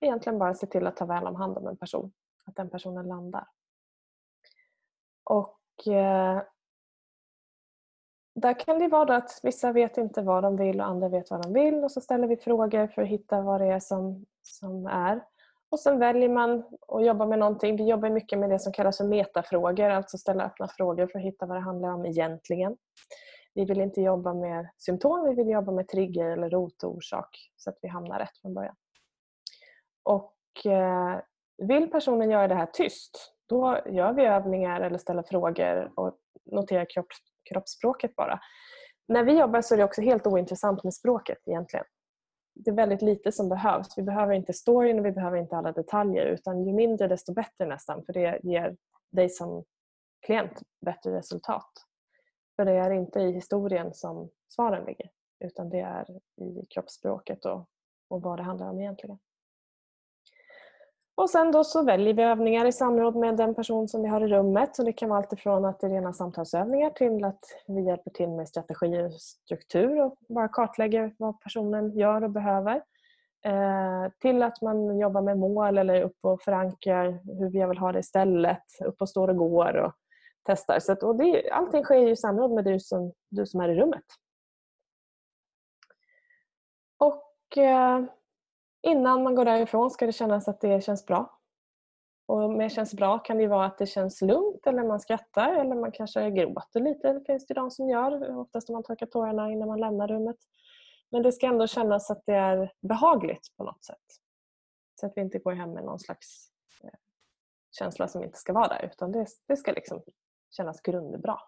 egentligen 0.00 0.38
bara 0.38 0.50
att 0.50 0.58
se 0.58 0.66
till 0.66 0.86
att 0.86 0.96
ta 0.96 1.04
väl 1.04 1.26
om 1.26 1.36
hand 1.36 1.58
om 1.58 1.66
en 1.66 1.76
person. 1.76 2.12
Att 2.44 2.56
den 2.56 2.70
personen 2.70 3.08
landar. 3.08 3.46
Och 5.24 5.86
eh, 5.86 6.42
där 8.34 8.60
kan 8.60 8.78
det 8.78 8.88
vara 8.88 9.16
att 9.16 9.40
vissa 9.42 9.72
vet 9.72 9.98
inte 9.98 10.22
vad 10.22 10.42
de 10.42 10.56
vill 10.56 10.80
och 10.80 10.86
andra 10.86 11.08
vet 11.08 11.30
vad 11.30 11.42
de 11.42 11.52
vill 11.52 11.84
och 11.84 11.92
så 11.92 12.00
ställer 12.00 12.28
vi 12.28 12.36
frågor 12.36 12.86
för 12.86 13.02
att 13.02 13.08
hitta 13.08 13.40
vad 13.40 13.60
det 13.60 13.66
är 13.66 13.80
som, 13.80 14.26
som 14.42 14.86
är. 14.86 15.24
Och 15.72 15.80
sen 15.80 15.98
väljer 15.98 16.28
man 16.28 16.64
att 16.88 17.06
jobba 17.06 17.26
med 17.26 17.38
någonting. 17.38 17.76
Vi 17.76 17.88
jobbar 17.88 18.10
mycket 18.10 18.38
med 18.38 18.50
det 18.50 18.58
som 18.58 18.72
kallas 18.72 18.96
för 18.96 19.04
metafrågor, 19.04 19.90
alltså 19.90 20.18
ställa 20.18 20.44
öppna 20.44 20.68
frågor 20.68 21.06
för 21.06 21.18
att 21.18 21.24
hitta 21.24 21.46
vad 21.46 21.56
det 21.56 21.60
handlar 21.60 21.88
om 21.88 22.06
egentligen. 22.06 22.76
Vi 23.54 23.64
vill 23.64 23.80
inte 23.80 24.00
jobba 24.00 24.34
med 24.34 24.68
symptom, 24.78 25.28
vi 25.28 25.34
vill 25.34 25.48
jobba 25.48 25.72
med 25.72 25.88
trigger 25.88 26.24
eller 26.24 26.50
rot 26.50 26.82
och 26.82 26.94
orsak 26.96 27.28
så 27.56 27.70
att 27.70 27.78
vi 27.82 27.88
hamnar 27.88 28.18
rätt 28.18 28.38
från 28.42 28.54
början. 28.54 28.74
Och 30.02 30.66
eh, 30.66 31.20
vill 31.58 31.90
personen 31.90 32.30
göra 32.30 32.48
det 32.48 32.54
här 32.54 32.68
tyst, 32.72 33.34
då 33.48 33.78
gör 33.86 34.12
vi 34.12 34.24
övningar 34.24 34.80
eller 34.80 34.98
ställer 34.98 35.22
frågor 35.22 35.92
och 35.96 36.16
noterar 36.44 36.86
kropp, 36.90 37.06
kroppsspråket 37.50 38.16
bara. 38.16 38.40
När 39.08 39.24
vi 39.24 39.38
jobbar 39.38 39.60
så 39.62 39.74
är 39.74 39.78
det 39.78 39.84
också 39.84 40.02
helt 40.02 40.26
ointressant 40.26 40.84
med 40.84 40.94
språket 40.94 41.38
egentligen 41.46 41.84
det 42.54 42.70
är 42.70 42.74
väldigt 42.74 43.02
lite 43.02 43.32
som 43.32 43.48
behövs. 43.48 43.98
Vi 43.98 44.02
behöver 44.02 44.34
inte 44.34 44.52
storyn 44.52 44.98
och 44.98 45.06
vi 45.06 45.12
behöver 45.12 45.36
inte 45.36 45.56
alla 45.56 45.72
detaljer 45.72 46.26
utan 46.26 46.66
ju 46.66 46.72
mindre 46.72 47.08
desto 47.08 47.32
bättre 47.32 47.66
nästan 47.66 48.04
för 48.04 48.12
det 48.12 48.40
ger 48.42 48.76
dig 49.10 49.28
som 49.28 49.64
klient 50.26 50.62
bättre 50.80 51.18
resultat. 51.18 51.72
För 52.56 52.64
det 52.64 52.72
är 52.72 52.90
inte 52.90 53.20
i 53.20 53.32
historien 53.32 53.94
som 53.94 54.30
svaren 54.48 54.84
ligger 54.84 55.10
utan 55.44 55.68
det 55.68 55.80
är 55.80 56.20
i 56.36 56.66
kroppsspråket 56.66 57.44
och, 57.44 57.68
och 58.08 58.22
vad 58.22 58.38
det 58.38 58.42
handlar 58.42 58.70
om 58.70 58.80
egentligen. 58.80 59.18
Och 61.14 61.30
sen 61.30 61.52
då 61.52 61.64
så 61.64 61.82
väljer 61.82 62.14
vi 62.14 62.22
övningar 62.22 62.66
i 62.66 62.72
samråd 62.72 63.16
med 63.16 63.36
den 63.36 63.54
person 63.54 63.88
som 63.88 64.02
vi 64.02 64.08
har 64.08 64.20
i 64.20 64.28
rummet. 64.28 64.76
Så 64.76 64.82
det 64.82 64.92
kan 64.92 65.08
vara 65.08 65.18
allt 65.18 65.32
ifrån 65.32 65.64
att 65.64 65.80
det 65.80 65.86
är 65.86 65.90
rena 65.90 66.12
samtalsövningar 66.12 66.90
till 66.90 67.24
att 67.24 67.44
vi 67.66 67.82
hjälper 67.82 68.10
till 68.10 68.28
med 68.28 68.48
strategi 68.48 69.02
och 69.02 69.12
struktur 69.12 70.00
och 70.00 70.16
bara 70.28 70.48
kartlägger 70.48 71.14
vad 71.18 71.40
personen 71.40 71.98
gör 71.98 72.24
och 72.24 72.30
behöver. 72.30 72.82
Eh, 73.44 74.12
till 74.18 74.42
att 74.42 74.62
man 74.62 74.98
jobbar 74.98 75.22
med 75.22 75.38
mål 75.38 75.78
eller 75.78 76.02
upp 76.02 76.16
och 76.20 76.42
förankrar 76.42 77.20
hur 77.38 77.50
vi 77.50 77.66
vill 77.66 77.78
ha 77.78 77.92
det 77.92 77.98
istället. 77.98 78.62
Upp 78.84 79.02
och 79.02 79.08
står 79.08 79.28
och 79.28 79.36
går 79.36 79.76
och 79.76 79.92
testar. 80.42 80.78
Så 80.78 80.92
att, 80.92 81.02
och 81.02 81.16
det, 81.16 81.50
allting 81.50 81.84
sker 81.84 82.08
i 82.08 82.16
samråd 82.16 82.50
med 82.50 82.64
du 82.64 82.80
som, 82.80 83.12
du 83.28 83.46
som 83.46 83.60
är 83.60 83.68
i 83.68 83.74
rummet. 83.74 84.04
Och 86.98 87.58
eh, 87.58 88.04
Innan 88.82 89.22
man 89.22 89.34
går 89.34 89.44
därifrån 89.44 89.90
ska 89.90 90.06
det 90.06 90.12
kännas 90.12 90.48
att 90.48 90.60
det 90.60 90.84
känns 90.84 91.06
bra. 91.06 91.38
Och 92.26 92.50
med 92.50 92.72
känns 92.72 92.94
bra 92.94 93.18
kan 93.18 93.38
det 93.38 93.46
vara 93.46 93.66
att 93.66 93.78
det 93.78 93.86
känns 93.86 94.22
lugnt 94.22 94.66
eller 94.66 94.82
man 94.82 95.00
skrattar 95.00 95.52
eller 95.52 95.74
man 95.74 95.92
kanske 95.92 96.30
gråter 96.30 96.80
lite. 96.80 97.12
Det 97.12 97.24
finns 97.24 97.46
det 97.46 97.54
de 97.54 97.70
som 97.70 97.88
gör, 97.88 98.38
oftast 98.38 98.68
när 98.68 98.72
man 98.72 98.82
torkar 98.82 99.06
tårarna 99.06 99.50
innan 99.50 99.68
man 99.68 99.80
lämnar 99.80 100.08
rummet. 100.08 100.36
Men 101.10 101.22
det 101.22 101.32
ska 101.32 101.46
ändå 101.46 101.66
kännas 101.66 102.10
att 102.10 102.22
det 102.26 102.34
är 102.34 102.72
behagligt 102.80 103.56
på 103.56 103.64
något 103.64 103.84
sätt. 103.84 103.98
Så 105.00 105.06
att 105.06 105.12
vi 105.16 105.20
inte 105.20 105.38
går 105.38 105.52
hem 105.52 105.72
med 105.72 105.84
någon 105.84 105.98
slags 105.98 106.52
eh, 106.84 106.90
känsla 107.78 108.08
som 108.08 108.24
inte 108.24 108.38
ska 108.38 108.52
vara 108.52 108.68
där 108.68 108.90
utan 108.92 109.12
det, 109.12 109.26
det 109.48 109.56
ska 109.56 109.72
liksom 109.72 110.02
kännas 110.50 110.80
grundbra. 110.80 111.38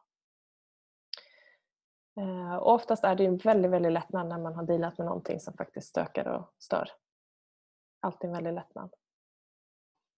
Eh, 2.20 2.56
och 2.56 2.74
oftast 2.74 3.04
är 3.04 3.14
det 3.14 3.44
väldigt, 3.44 3.70
väldigt 3.70 3.92
lättnad 3.92 4.28
när 4.28 4.38
man 4.38 4.54
har 4.54 4.62
dealat 4.62 4.98
med 4.98 5.06
någonting 5.06 5.40
som 5.40 5.54
faktiskt 5.54 5.88
stökar 5.88 6.26
och 6.26 6.54
stör 6.58 6.90
alltid 8.04 8.28
en 8.28 8.34
väldig 8.34 8.52
lättnad. 8.52 8.90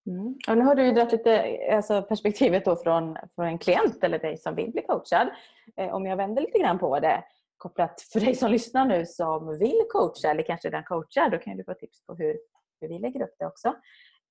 Mm. 0.06 0.38
Och 0.48 0.58
nu 0.58 0.64
har 0.64 0.74
du 0.74 0.86
ju 0.86 0.92
dragit 0.92 1.12
lite 1.12 1.58
alltså 1.72 2.02
perspektivet 2.02 2.64
då 2.64 2.76
från, 2.76 3.16
från 3.34 3.46
en 3.46 3.58
klient 3.58 4.04
eller 4.04 4.18
dig 4.18 4.38
som 4.38 4.54
vill 4.54 4.72
bli 4.72 4.82
coachad. 4.82 5.28
Eh, 5.76 5.94
om 5.94 6.06
jag 6.06 6.16
vänder 6.16 6.42
lite 6.42 6.58
grann 6.58 6.78
på 6.78 7.00
det 7.00 7.24
kopplat 7.56 8.00
för 8.12 8.20
dig 8.20 8.34
som 8.34 8.50
lyssnar 8.50 8.86
nu 8.86 9.06
som 9.06 9.58
vill 9.58 9.82
coacha 9.92 10.30
eller 10.30 10.42
kanske 10.42 10.68
redan 10.68 10.84
coachar, 10.84 11.30
då 11.30 11.38
kan 11.38 11.56
du 11.56 11.64
få 11.64 11.74
tips 11.74 12.06
på 12.06 12.14
hur, 12.14 12.38
hur 12.80 12.88
vi 12.88 12.98
lägger 12.98 13.22
upp 13.22 13.34
det 13.38 13.46
också. 13.46 13.68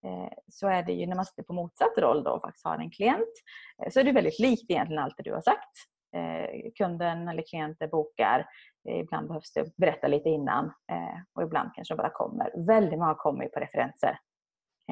Eh, 0.06 0.34
så 0.52 0.68
är 0.68 0.84
det 0.84 0.94
ju 0.94 1.08
när 1.08 1.16
man 1.16 1.26
sitter 1.26 1.44
på 1.44 1.54
motsatt 1.54 1.98
roll 1.98 2.24
då 2.24 2.32
och 2.32 2.42
faktiskt 2.42 2.66
har 2.66 2.78
en 2.78 2.92
klient 2.92 3.34
eh, 3.84 3.90
så 3.92 4.00
är 4.00 4.04
det 4.04 4.12
väldigt 4.12 4.40
likt 4.40 4.72
egentligen 4.72 5.04
allt 5.04 5.18
det 5.18 5.24
du 5.24 5.34
har 5.34 5.42
sagt. 5.42 5.72
Eh, 6.16 6.72
kunden 6.78 7.28
eller 7.28 7.44
klienten 7.50 7.90
bokar. 7.90 8.46
Ibland 8.90 9.28
behövs 9.28 9.54
det 9.54 9.78
berätta 9.78 10.08
lite 10.08 10.30
innan 10.30 10.74
och 11.34 11.44
ibland 11.44 11.70
kanske 11.76 11.94
de 11.94 11.98
bara 11.98 12.10
kommer. 12.10 12.66
Väldigt 12.68 13.00
många 13.00 13.16
kommer 13.16 13.48
på 13.48 13.60
referenser. 13.60 14.20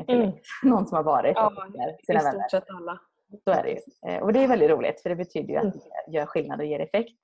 Mm. 0.08 0.32
Någon 0.64 0.88
som 0.88 0.96
har 0.96 1.04
varit 1.04 1.34
ja, 1.36 1.68
sina 2.06 2.20
i 2.20 2.22
stort 2.22 2.52
sett 2.52 2.70
alla. 2.70 3.00
Så 3.44 3.52
är 3.52 3.64
det 3.64 3.70
ju. 3.70 4.20
Och 4.20 4.34
det 4.34 4.44
är 4.44 4.48
väldigt 4.48 4.70
roligt 4.70 5.02
för 5.02 5.10
det 5.10 5.16
betyder 5.16 5.50
ju 5.50 5.56
att 5.56 5.64
mm. 5.64 5.78
det 6.08 6.12
gör 6.12 6.26
skillnad 6.26 6.60
och 6.60 6.66
ger 6.66 6.80
effekt. 6.80 7.20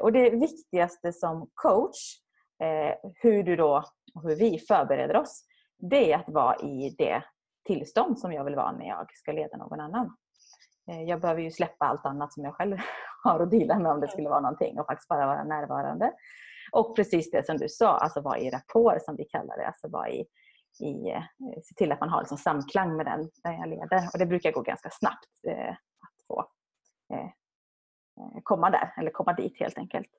Och 0.00 0.12
det 0.12 0.30
viktigaste 0.30 1.12
som 1.12 1.50
coach, 1.54 1.98
hur 3.22 3.42
du 3.42 3.56
då 3.56 3.84
och 4.14 4.22
hur 4.22 4.36
vi 4.36 4.58
förbereder 4.58 5.16
oss, 5.16 5.44
det 5.78 6.12
är 6.12 6.16
att 6.16 6.28
vara 6.28 6.56
i 6.56 6.94
det 6.98 7.22
tillstånd 7.66 8.18
som 8.18 8.32
jag 8.32 8.44
vill 8.44 8.54
vara 8.54 8.72
när 8.72 8.88
jag 8.88 9.06
ska 9.14 9.32
leda 9.32 9.56
någon 9.56 9.80
annan. 9.80 10.16
Eh, 10.90 11.02
jag 11.02 11.20
behöver 11.20 11.42
ju 11.42 11.50
släppa 11.50 11.84
allt 11.84 12.06
annat 12.06 12.32
som 12.32 12.44
jag 12.44 12.54
själv 12.54 12.76
har 13.24 13.40
att 13.40 13.50
dela 13.50 13.78
med 13.78 13.92
om 13.92 14.00
det 14.00 14.08
skulle 14.08 14.28
vara 14.28 14.40
någonting 14.40 14.80
och 14.80 14.86
faktiskt 14.86 15.08
bara 15.08 15.26
vara 15.26 15.44
närvarande. 15.44 16.12
Och 16.72 16.96
precis 16.96 17.30
det 17.30 17.46
som 17.46 17.56
du 17.56 17.68
sa, 17.68 17.98
alltså 17.98 18.20
vara 18.20 18.38
i 18.38 18.50
rapport 18.50 19.02
som 19.02 19.16
vi 19.16 19.24
kallar 19.24 19.56
det. 19.56 19.66
Alltså 19.66 19.88
vara 19.88 20.08
i, 20.08 20.26
i, 20.80 21.10
eh, 21.10 21.22
se 21.64 21.74
till 21.76 21.92
att 21.92 22.00
man 22.00 22.08
har 22.08 22.20
liksom 22.20 22.38
samklang 22.38 22.96
med 22.96 23.06
den 23.06 23.30
där 23.44 23.52
jag 23.52 23.68
leder. 23.68 24.08
Och 24.12 24.18
det 24.18 24.26
brukar 24.26 24.52
gå 24.52 24.62
ganska 24.62 24.90
snabbt 24.90 25.46
eh, 25.48 25.70
att 25.70 26.26
få 26.26 26.44
eh, 27.12 27.20
eh, 27.20 28.42
komma 28.42 28.70
där, 28.70 28.94
eller 28.98 29.10
komma 29.10 29.32
dit 29.32 29.60
helt 29.60 29.78
enkelt. 29.78 30.10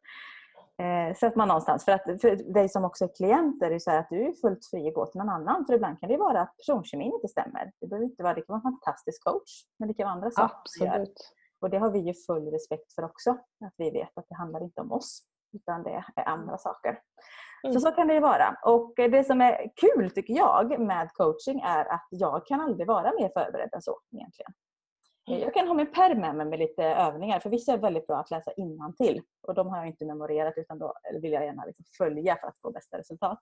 Eh, 0.80 1.16
så 1.16 1.28
att 1.28 1.36
man 1.36 1.48
någonstans, 1.48 1.86
för, 1.86 1.92
att, 1.92 2.04
för 2.22 2.54
dig 2.54 2.70
som 2.70 2.86
också 2.86 3.04
är 3.04 3.16
klient 3.16 3.64
är 3.64 3.70
det 3.70 3.80
så 3.80 3.92
att 3.92 4.10
du 4.10 4.28
är 4.28 4.34
fullt 4.34 4.66
fri 4.66 4.88
att 4.88 4.94
gå 4.94 5.06
till 5.06 5.20
någon 5.20 5.30
annan. 5.30 5.66
För 5.66 5.74
ibland 5.74 6.00
kan 6.00 6.10
det 6.10 6.18
vara 6.18 6.42
att 6.42 6.58
personkemin 6.58 7.14
inte 7.14 7.28
stämmer. 7.28 7.72
Det 7.82 7.88
behöver 7.88 8.06
inte 8.06 8.24
vara, 8.24 8.34
det 8.34 8.42
kan 8.42 8.54
vara 8.54 8.58
en 8.58 8.72
fantastisk 8.72 9.24
coach, 9.24 9.52
men 9.80 9.88
det 9.88 9.94
kan 9.94 10.04
vara 10.04 10.14
andra 10.14 10.32
saker. 10.32 10.56
Absolut. 10.56 11.34
Och 11.62 11.70
det 11.70 11.78
har 11.78 11.92
vi 11.92 12.00
ju 12.00 12.14
full 12.14 12.52
respekt 12.52 12.94
för 12.94 13.04
också. 13.04 13.32
Att 13.66 13.74
vi 13.78 13.92
vet 13.92 14.18
att 14.18 14.26
det 14.30 14.36
handlar 14.36 14.64
inte 14.64 14.82
om 14.82 14.92
oss, 14.92 15.24
utan 15.54 15.84
det 15.84 16.04
är 16.16 16.30
andra 16.30 16.58
saker. 16.58 17.00
Mm. 17.64 17.74
Så 17.74 17.80
så 17.80 17.92
kan 17.92 18.08
det 18.08 18.14
ju 18.14 18.20
vara. 18.20 18.58
Och 18.66 18.94
det 18.96 19.24
som 19.24 19.42
är 19.42 19.72
kul 19.76 20.12
tycker 20.12 20.34
jag 20.34 20.80
med 20.80 21.14
coaching 21.14 21.62
är 21.62 21.86
att 21.86 22.08
jag 22.10 22.46
kan 22.46 22.62
aldrig 22.62 22.88
vara 22.88 23.14
mer 23.20 23.30
förberedd 23.34 23.70
än 23.74 23.82
så 23.82 24.00
egentligen. 24.12 24.54
Jag 25.26 25.54
kan 25.54 25.68
ha 25.68 25.74
min 25.74 25.92
perm 25.92 26.20
med 26.20 26.36
mig 26.36 26.46
med 26.46 26.60
lite 26.60 26.84
övningar. 26.84 27.40
För 27.40 27.50
vissa 27.50 27.74
är 27.74 27.78
väldigt 27.78 28.08
bra 28.08 28.18
att 28.18 28.32
läsa 28.32 28.52
till 28.98 29.22
och 29.48 29.54
de 29.54 29.68
har 29.68 29.78
jag 29.78 29.88
inte 29.88 30.06
memorerat 30.06 30.54
utan 30.58 30.80
då 30.80 30.94
vill 31.22 31.32
jag 31.32 31.46
gärna 31.46 31.66
liksom 31.66 31.86
följa 31.98 32.36
för 32.36 32.48
att 32.48 32.62
få 32.62 32.72
bästa 32.72 32.98
resultat. 32.98 33.40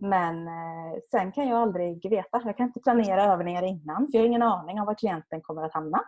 Men 0.00 0.48
eh, 0.48 0.98
sen 1.10 1.32
kan 1.32 1.48
jag 1.48 1.58
aldrig 1.58 2.10
veta. 2.10 2.42
Jag 2.44 2.56
kan 2.56 2.66
inte 2.66 2.80
planera 2.80 3.24
övningar 3.24 3.62
innan 3.62 3.96
för 3.96 4.18
jag 4.18 4.20
har 4.20 4.26
ingen 4.26 4.42
aning 4.42 4.80
om 4.80 4.86
var 4.86 4.94
klienten 4.94 5.40
kommer 5.42 5.62
att 5.62 5.74
hamna. 5.74 6.04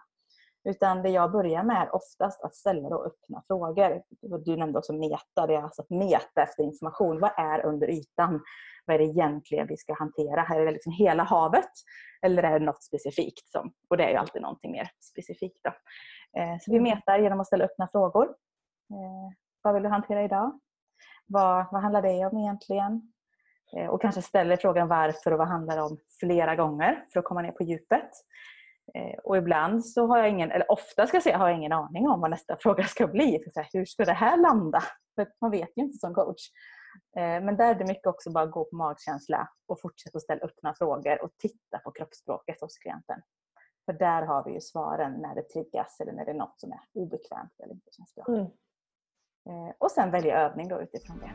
Utan 0.65 1.03
det 1.03 1.09
jag 1.09 1.33
börjar 1.33 1.63
med 1.63 1.77
är 1.77 1.95
oftast 1.95 2.43
att 2.43 2.55
ställa 2.55 2.89
och 2.89 3.07
öppna 3.07 3.43
frågor. 3.47 4.03
Du 4.45 4.57
nämnde 4.57 4.79
också 4.79 4.93
meta, 4.93 5.47
det 5.47 5.55
är 5.55 5.63
alltså 5.63 5.83
att 5.83 5.91
meta 5.91 6.43
efter 6.43 6.63
information. 6.63 7.21
Vad 7.21 7.31
är 7.37 7.67
under 7.67 7.91
ytan? 7.91 8.41
Vad 8.85 8.95
är 8.95 8.99
det 8.99 9.05
egentligen 9.05 9.67
vi 9.67 9.77
ska 9.77 9.95
hantera? 9.95 10.47
Är 10.57 10.65
det 10.65 10.71
liksom 10.71 10.93
hela 10.93 11.23
havet? 11.23 11.71
Eller 12.23 12.43
är 12.43 12.59
det 12.59 12.67
något 12.67 12.83
specifikt? 12.83 13.49
Som, 13.49 13.73
och 13.91 13.97
det 13.97 14.05
är 14.05 14.11
ju 14.11 14.17
alltid 14.17 14.43
någonting 14.43 14.73
mer 14.73 14.91
specifikt. 15.11 15.61
Då. 15.65 15.71
Eh, 16.41 16.57
så 16.61 16.71
vi 16.71 16.79
mm. 16.79 16.91
metar 16.91 17.19
genom 17.19 17.41
att 17.41 17.47
ställa 17.47 17.65
öppna 17.65 17.89
frågor. 17.93 18.25
Eh, 18.91 19.35
vad 19.63 19.75
vill 19.75 19.83
du 19.83 19.89
hantera 19.89 20.23
idag? 20.23 20.61
Vad, 21.27 21.67
vad 21.73 21.83
handlar 21.83 22.03
det 22.03 22.27
om 22.27 22.39
egentligen? 22.39 23.13
Eh, 23.77 23.87
och 23.87 24.03
kanske 24.03 24.23
ställer 24.23 24.57
frågan 24.57 24.89
varför 24.89 25.33
och 25.33 25.39
vad 25.39 25.49
handlar 25.49 25.77
det 25.77 25.83
om 25.83 25.99
flera 26.21 26.57
gånger 26.57 27.05
för 27.13 27.21
att 27.21 27.27
komma 27.27 27.43
ner 27.43 27.53
på 27.53 27.65
djupet. 27.65 28.11
Och 29.25 29.37
ibland 29.37 29.87
så 29.87 30.07
har 30.07 30.19
jag 30.19 30.29
ingen, 30.29 30.51
eller 30.51 30.71
ofta 30.71 31.07
ska 31.07 31.17
jag 31.17 31.23
säga, 31.23 31.39
har 31.39 31.49
jag 31.49 31.59
ingen 31.59 31.73
aning 31.73 32.09
om 32.09 32.21
vad 32.21 32.31
nästa 32.31 32.57
fråga 32.61 32.85
ska 32.85 33.07
bli. 33.07 33.45
Hur 33.73 33.85
ska 33.85 34.05
det 34.05 34.13
här 34.13 34.37
landa? 34.37 34.83
För 35.15 35.27
man 35.41 35.51
vet 35.51 35.77
ju 35.77 35.83
inte 35.83 35.99
som 35.99 36.15
coach. 36.15 36.51
Eh, 37.17 37.45
men 37.45 37.57
där 37.57 37.71
är 37.71 37.75
det 37.75 37.85
mycket 37.85 38.07
också 38.07 38.31
bara 38.31 38.47
gå 38.47 38.65
på 38.65 38.77
magkänsla 38.77 39.49
och 39.67 39.81
fortsätta 39.81 40.17
att 40.17 40.23
ställa 40.23 40.41
öppna 40.41 40.75
frågor 40.75 41.23
och 41.23 41.31
titta 41.39 41.79
på 41.85 41.91
kroppsspråket 41.91 42.61
hos 42.61 42.79
klienten. 42.79 43.23
För 43.85 43.93
där 43.93 44.23
har 44.23 44.45
vi 44.45 44.53
ju 44.53 44.61
svaren 44.61 45.13
när 45.13 45.35
det 45.35 45.43
triggas 45.43 46.01
eller 46.01 46.13
när 46.13 46.25
det 46.25 46.31
är 46.31 46.35
något 46.35 46.61
som 46.61 46.73
är 46.73 46.81
obekvämt 46.95 47.61
eller 47.63 47.75
inte 47.75 47.91
känns 47.93 48.15
bra. 48.15 48.25
Mm. 48.29 48.47
Eh, 49.49 49.75
och 49.79 49.91
sen 49.91 50.11
välja 50.11 50.37
övning 50.37 50.69
då 50.69 50.83
utifrån 50.83 51.19
det. 51.19 51.31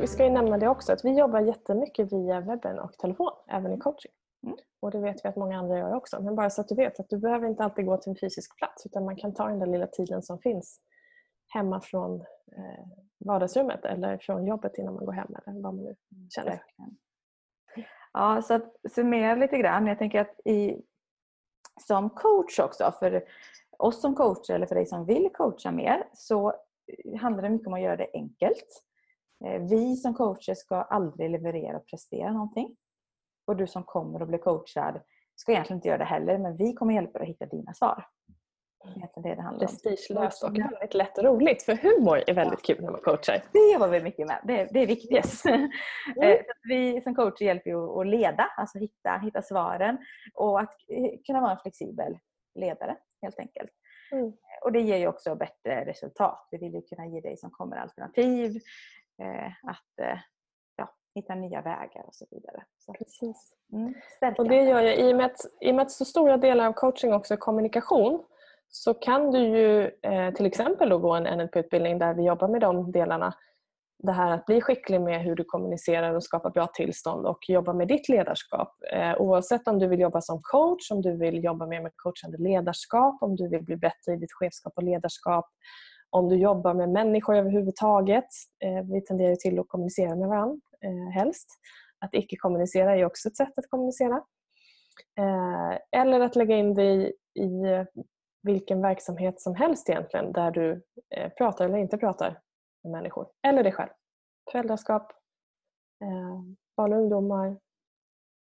Vi 0.00 0.06
ska 0.06 0.24
ju 0.24 0.30
nämna 0.30 0.58
det 0.58 0.68
också 0.68 0.92
att 0.92 1.04
vi 1.04 1.18
jobbar 1.18 1.40
jättemycket 1.40 2.12
via 2.12 2.40
webben 2.40 2.78
och 2.78 2.92
telefon, 2.92 3.32
även 3.48 3.72
i 3.72 3.78
coaching. 3.78 4.12
Mm. 4.46 4.56
Och 4.80 4.90
det 4.90 4.98
vet 4.98 5.24
vi 5.24 5.28
att 5.28 5.36
många 5.36 5.58
andra 5.58 5.78
gör 5.78 5.94
också. 5.94 6.22
Men 6.22 6.36
bara 6.36 6.50
så 6.50 6.60
att 6.60 6.68
du 6.68 6.74
vet 6.74 7.00
att 7.00 7.08
du 7.08 7.18
behöver 7.18 7.48
inte 7.48 7.64
alltid 7.64 7.86
gå 7.86 7.96
till 7.96 8.10
en 8.10 8.16
fysisk 8.16 8.56
plats 8.56 8.86
utan 8.86 9.04
man 9.04 9.16
kan 9.16 9.34
ta 9.34 9.48
den 9.48 9.58
där 9.58 9.66
lilla 9.66 9.86
tiden 9.86 10.22
som 10.22 10.38
finns 10.38 10.80
hemma 11.48 11.80
från 11.80 12.20
eh, 12.56 12.86
vardagsrummet 13.18 13.84
eller 13.84 14.18
från 14.18 14.46
jobbet 14.46 14.78
innan 14.78 14.94
man 14.94 15.06
går 15.06 15.12
hem 15.12 15.34
eller 15.46 15.60
vad 15.60 15.74
man 15.74 15.84
nu 15.84 15.96
känner 16.34 16.50
för. 16.50 16.62
Ja, 18.12 18.42
så 18.42 18.54
att 18.54 18.76
summera 18.90 19.34
lite 19.34 19.58
grann. 19.58 19.86
Jag 19.86 19.98
tänker 19.98 20.20
att 20.20 20.46
i, 20.46 20.82
som 21.80 22.10
coach 22.10 22.58
också, 22.58 22.92
för 22.98 23.24
oss 23.78 24.00
som 24.00 24.14
coacher 24.14 24.54
eller 24.54 24.66
för 24.66 24.74
dig 24.74 24.86
som 24.86 25.06
vill 25.06 25.30
coacha 25.32 25.70
mer 25.70 26.08
så 26.12 26.54
handlar 27.20 27.42
det 27.42 27.50
mycket 27.50 27.66
om 27.66 27.74
att 27.74 27.82
göra 27.82 27.96
det 27.96 28.10
enkelt. 28.14 28.84
Eh, 29.44 29.62
vi 29.62 29.96
som 29.96 30.14
coacher 30.14 30.54
ska 30.54 30.76
aldrig 30.76 31.30
leverera 31.30 31.76
och 31.76 31.86
prestera 31.86 32.32
någonting. 32.32 32.76
Och 33.46 33.56
du 33.56 33.66
som 33.66 33.82
kommer 33.84 34.22
och 34.22 34.28
blir 34.28 34.38
coachad 34.38 35.00
ska 35.36 35.52
egentligen 35.52 35.78
inte 35.78 35.88
göra 35.88 35.98
det 35.98 36.04
heller, 36.04 36.38
men 36.38 36.56
vi 36.56 36.72
kommer 36.72 36.94
hjälpa 36.94 37.18
dig 37.18 37.22
att 37.22 37.28
hitta 37.28 37.46
dina 37.46 37.74
svar. 37.74 38.04
Det 38.84 39.22
det 39.22 39.34
det 39.34 39.58
Prestigelöst 39.58 40.44
och 40.44 40.58
väldigt 40.58 40.94
lätt 40.94 41.18
och 41.18 41.24
roligt, 41.24 41.62
för 41.62 41.74
humor 41.76 42.24
är 42.26 42.34
väldigt 42.34 42.62
kul 42.62 42.82
när 42.82 42.90
man 42.90 43.00
coachar. 43.00 43.42
Det 43.52 43.72
jobbar 43.72 43.88
vi 43.88 44.02
mycket 44.02 44.26
med, 44.26 44.40
det, 44.44 44.68
det 44.72 44.80
är 44.80 44.86
viktigt. 44.86 45.12
Yes. 45.12 45.42
Mm. 46.16 46.38
vi 46.68 47.00
som 47.00 47.14
coacher 47.14 47.44
hjälper 47.44 47.70
ju 47.70 48.00
att 48.00 48.06
leda, 48.06 48.42
alltså 48.56 48.78
hitta, 48.78 49.18
hitta 49.22 49.42
svaren 49.42 49.98
och 50.34 50.60
att 50.60 50.76
eh, 50.88 51.10
kunna 51.26 51.40
vara 51.40 51.52
en 51.52 51.58
flexibel 51.58 52.18
ledare 52.54 52.96
helt 53.22 53.38
enkelt. 53.38 53.70
Mm. 54.12 54.32
Och 54.64 54.72
det 54.72 54.80
ger 54.80 54.96
ju 54.96 55.08
också 55.08 55.34
bättre 55.34 55.84
resultat. 55.84 56.48
Vi 56.50 56.58
vill 56.58 56.74
ju 56.74 56.82
kunna 56.82 57.06
ge 57.06 57.20
dig 57.20 57.36
som 57.36 57.50
kommer 57.50 57.76
alternativ, 57.76 58.52
Eh, 58.52 58.99
att 59.62 60.06
eh, 60.06 60.18
ja, 60.76 60.94
hitta 61.14 61.34
nya 61.34 61.62
vägar 61.62 62.04
och 62.06 62.14
så 62.14 62.26
vidare. 62.30 62.64
Så, 62.78 62.92
Precis. 62.92 63.52
Mm, 63.72 63.94
och 64.38 64.48
det 64.48 64.62
gör 64.62 64.80
jag, 64.80 64.98
i 64.98 65.12
och, 65.12 65.16
med 65.16 65.26
att, 65.26 65.40
i 65.60 65.70
och 65.70 65.74
med 65.74 65.82
att 65.82 65.90
så 65.90 66.04
stora 66.04 66.36
delar 66.36 66.66
av 66.66 66.72
coaching 66.72 67.12
också 67.12 67.34
är 67.34 67.38
kommunikation 67.38 68.24
så 68.70 68.94
kan 68.94 69.30
du 69.30 69.38
ju 69.38 69.90
eh, 70.02 70.34
till 70.34 70.46
exempel 70.46 70.88
då 70.88 70.98
gå 70.98 71.14
en 71.14 71.38
NLP-utbildning 71.38 71.98
där 71.98 72.14
vi 72.14 72.22
jobbar 72.22 72.48
med 72.48 72.60
de 72.60 72.92
delarna. 72.92 73.34
Det 74.02 74.12
här 74.12 74.30
att 74.30 74.46
bli 74.46 74.60
skicklig 74.60 75.00
med 75.00 75.22
hur 75.22 75.34
du 75.34 75.44
kommunicerar 75.44 76.14
och 76.14 76.24
skapar 76.24 76.50
bra 76.50 76.66
tillstånd 76.66 77.26
och 77.26 77.38
jobba 77.48 77.72
med 77.72 77.88
ditt 77.88 78.08
ledarskap. 78.08 78.74
Eh, 78.92 79.16
oavsett 79.18 79.68
om 79.68 79.78
du 79.78 79.86
vill 79.86 80.00
jobba 80.00 80.20
som 80.20 80.40
coach, 80.42 80.90
om 80.90 81.02
du 81.02 81.16
vill 81.16 81.44
jobba 81.44 81.66
mer 81.66 81.80
med 81.80 81.92
coachande 81.96 82.38
ledarskap, 82.38 83.22
om 83.22 83.36
du 83.36 83.48
vill 83.48 83.62
bli 83.62 83.76
bättre 83.76 84.12
i 84.12 84.16
ditt 84.16 84.32
chefskap 84.32 84.72
och 84.76 84.82
ledarskap, 84.82 85.46
om 86.10 86.28
du 86.28 86.36
jobbar 86.36 86.74
med 86.74 86.88
människor 86.88 87.36
överhuvudtaget. 87.36 88.28
Eh, 88.64 88.84
vi 88.84 89.00
tenderar 89.00 89.34
till 89.34 89.58
att 89.58 89.68
kommunicera 89.68 90.16
med 90.16 90.28
varandra 90.28 90.60
eh, 90.80 91.12
helst. 91.12 91.48
Att 91.98 92.14
icke-kommunicera 92.14 92.96
är 92.96 93.04
också 93.04 93.28
ett 93.28 93.36
sätt 93.36 93.58
att 93.58 93.70
kommunicera. 93.70 94.24
Eh, 95.18 95.78
eller 96.00 96.20
att 96.20 96.36
lägga 96.36 96.56
in 96.56 96.74
det 96.74 97.12
i, 97.34 97.86
vilken 98.42 98.82
verksamhet 98.82 99.40
som 99.40 99.56
helst 99.56 99.88
egentligen 99.88 100.32
där 100.32 100.50
du 100.50 100.82
pratar 101.38 101.64
eller 101.64 101.78
inte 101.78 101.98
pratar 101.98 102.40
med 102.82 102.92
människor. 102.92 103.28
Eller 103.42 103.62
dig 103.62 103.72
själv. 103.72 103.90
Föräldraskap, 104.52 105.12
barn 106.76 106.92
och 106.92 106.98
ungdomar. 106.98 107.56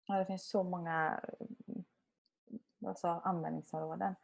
Ja, 0.07 0.19
det 0.19 0.27
finns 0.27 0.51
så 0.51 0.63
många 0.63 1.21
mm, 1.69 1.85
alltså, 2.87 3.09
användningsområden. 3.09 4.15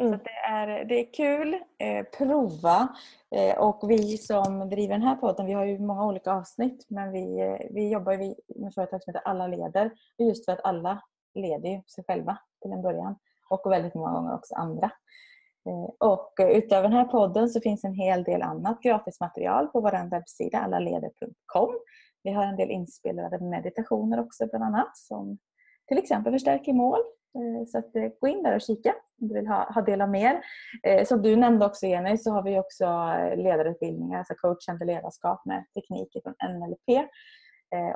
Mm. 0.00 0.12
Så 0.12 0.24
det, 0.24 0.48
är, 0.48 0.84
det 0.84 0.94
är 1.00 1.12
kul. 1.12 1.54
Eh, 1.78 2.04
prova. 2.18 2.88
Eh, 3.30 3.58
och 3.58 3.90
vi 3.90 4.18
som 4.18 4.68
driver 4.68 4.94
den 4.94 5.02
här 5.02 5.16
podden, 5.16 5.46
vi 5.46 5.52
har 5.52 5.64
ju 5.64 5.78
många 5.78 6.06
olika 6.06 6.32
avsnitt 6.32 6.86
men 6.88 7.12
vi, 7.12 7.40
eh, 7.40 7.66
vi 7.70 7.88
jobbar 7.88 8.12
ju 8.12 8.34
med 8.46 8.74
företag 8.74 9.02
som 9.02 9.14
heter 9.14 9.28
Alla 9.28 9.46
leder. 9.46 9.90
Just 10.18 10.44
för 10.44 10.52
att 10.52 10.64
alla 10.64 11.02
leder 11.34 11.82
sig 11.86 12.04
själva 12.04 12.38
till 12.62 12.72
en 12.72 12.82
början 12.82 13.16
och 13.50 13.72
väldigt 13.72 13.94
många 13.94 14.12
gånger 14.12 14.34
också 14.34 14.54
andra. 14.54 14.90
Eh, 15.68 16.08
och 16.08 16.34
utöver 16.38 16.82
den 16.82 16.98
här 16.98 17.04
podden 17.04 17.48
så 17.48 17.60
finns 17.60 17.84
en 17.84 17.94
hel 17.94 18.24
del 18.24 18.42
annat 18.42 18.82
gratismaterial 18.82 19.66
på 19.66 19.80
vår 19.80 20.10
webbsida 20.10 20.58
allaleder.com. 20.58 21.74
Vi 22.22 22.32
har 22.32 22.44
en 22.44 22.56
del 22.56 22.70
inspelade 22.70 23.44
meditationer 23.44 24.20
också 24.20 24.46
bland 24.46 24.64
annat 24.64 24.96
som 24.96 25.38
till 25.90 25.98
exempel 25.98 26.32
förstärker 26.32 26.72
mål. 26.72 27.00
Eh, 27.34 27.66
så 27.66 27.78
att, 27.78 27.92
gå 28.20 28.28
in 28.28 28.42
där 28.42 28.54
och 28.54 28.60
kika 28.60 28.94
om 29.20 29.28
du 29.28 29.34
vill 29.34 29.46
ha, 29.46 29.72
ha 29.72 29.82
del 29.82 30.00
av 30.00 30.08
mer. 30.08 30.40
Som 31.04 31.22
du 31.22 31.36
nämnde 31.36 31.66
också 31.66 31.86
Jenny 31.86 32.16
så 32.16 32.30
har 32.30 32.42
vi 32.42 32.58
också 32.58 32.84
ledarutbildningar, 33.36 34.18
alltså 34.18 34.34
coachande 34.34 34.84
ledarskap 34.84 35.44
med 35.44 35.64
tekniker 35.74 36.20
från 36.20 36.34
NLP 36.58 37.08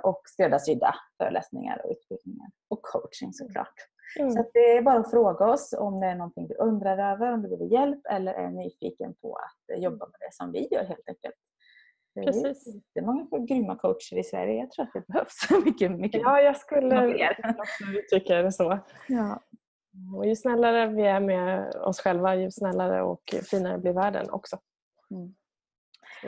och 0.02 0.22
skräddarsydda 0.24 0.94
föreläsningar 1.18 1.80
och 1.84 1.90
utbildningar 1.90 2.50
och 2.68 2.82
coaching 2.82 3.32
såklart. 3.32 3.74
Mm. 4.18 4.30
Så 4.30 4.44
det 4.52 4.76
är 4.76 4.82
bara 4.82 4.98
att 4.98 5.10
fråga 5.10 5.46
oss 5.46 5.74
om 5.78 6.00
det 6.00 6.06
är 6.06 6.14
någonting 6.14 6.48
du 6.48 6.54
undrar 6.54 7.12
över, 7.12 7.32
om 7.32 7.42
du 7.42 7.48
behöver 7.48 7.72
hjälp 7.72 8.00
eller 8.10 8.34
är 8.34 8.50
nyfiken 8.50 9.14
på 9.14 9.36
att 9.36 9.82
jobba 9.82 10.06
med 10.06 10.16
det 10.20 10.34
som 10.34 10.52
vi 10.52 10.68
gör 10.70 10.84
helt 10.84 11.08
enkelt. 11.08 11.34
Precis. 12.14 12.64
Det 12.94 13.00
är 13.00 13.04
många 13.04 13.46
grymma 13.46 13.76
coacher 13.76 14.18
i 14.18 14.24
Sverige. 14.24 14.54
Jag 14.54 14.70
tror 14.70 14.84
att 14.84 14.92
det 14.92 15.06
behövs 15.06 15.50
mycket, 15.64 15.90
mycket 15.90 16.20
Ja, 16.20 16.40
jag 16.40 16.56
skulle 16.56 17.30
också 17.58 17.84
uttrycka 17.98 18.42
det 18.42 18.52
så. 18.52 18.78
Ja. 19.08 19.40
Och 20.16 20.26
ju 20.26 20.36
snällare 20.36 20.86
vi 20.86 21.02
är 21.02 21.20
med 21.20 21.74
oss 21.74 22.00
själva, 22.00 22.34
ju 22.34 22.50
snällare 22.50 23.02
och 23.02 23.34
finare 23.50 23.78
blir 23.78 23.92
världen 23.92 24.30
också. 24.30 24.58
Mm. 25.10 25.34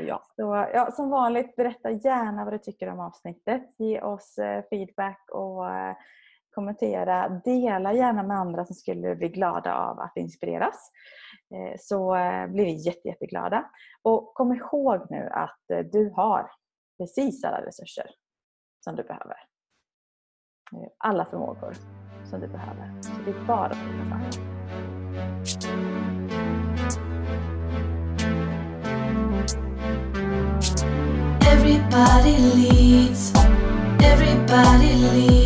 Ja. 0.06 0.22
Så, 0.36 0.66
ja, 0.74 0.90
som 0.90 1.10
vanligt, 1.10 1.56
berätta 1.56 1.90
gärna 1.90 2.44
vad 2.44 2.54
du 2.54 2.58
tycker 2.58 2.88
om 2.88 3.00
avsnittet. 3.00 3.62
Ge 3.78 4.00
oss 4.00 4.38
eh, 4.38 4.64
feedback 4.70 5.30
och 5.30 5.70
eh, 5.70 5.96
kommentera. 6.56 7.28
Dela 7.44 7.92
gärna 7.92 8.22
med 8.22 8.36
andra 8.36 8.64
som 8.64 8.74
skulle 8.74 9.16
bli 9.16 9.28
glada 9.28 9.74
av 9.74 10.00
att 10.00 10.16
inspireras. 10.16 10.90
Eh, 11.54 11.76
så 11.78 12.16
eh, 12.16 12.46
blir 12.46 12.64
vi 12.64 12.72
jätte, 12.72 13.08
jätteglada. 13.08 13.70
Och 14.02 14.34
kom 14.34 14.52
ihåg 14.52 15.06
nu 15.10 15.28
att 15.32 15.70
eh, 15.72 15.78
du 15.78 16.12
har 16.16 16.50
precis 16.98 17.44
alla 17.44 17.66
resurser 17.66 18.06
som 18.84 18.96
du 18.96 19.02
behöver. 19.02 19.36
Alla 20.98 21.24
förmågor 21.24 21.74
som 22.30 22.40
du 22.40 22.48
behöver. 22.48 23.02
Så 23.02 23.10
det 23.24 23.30
är 23.30 23.46
bara 23.46 23.66
att 23.66 23.72
ta 23.72 24.16
Everybody 31.52 32.36
leads, 32.54 33.32
everybody 34.02 34.94
leads 34.94 35.45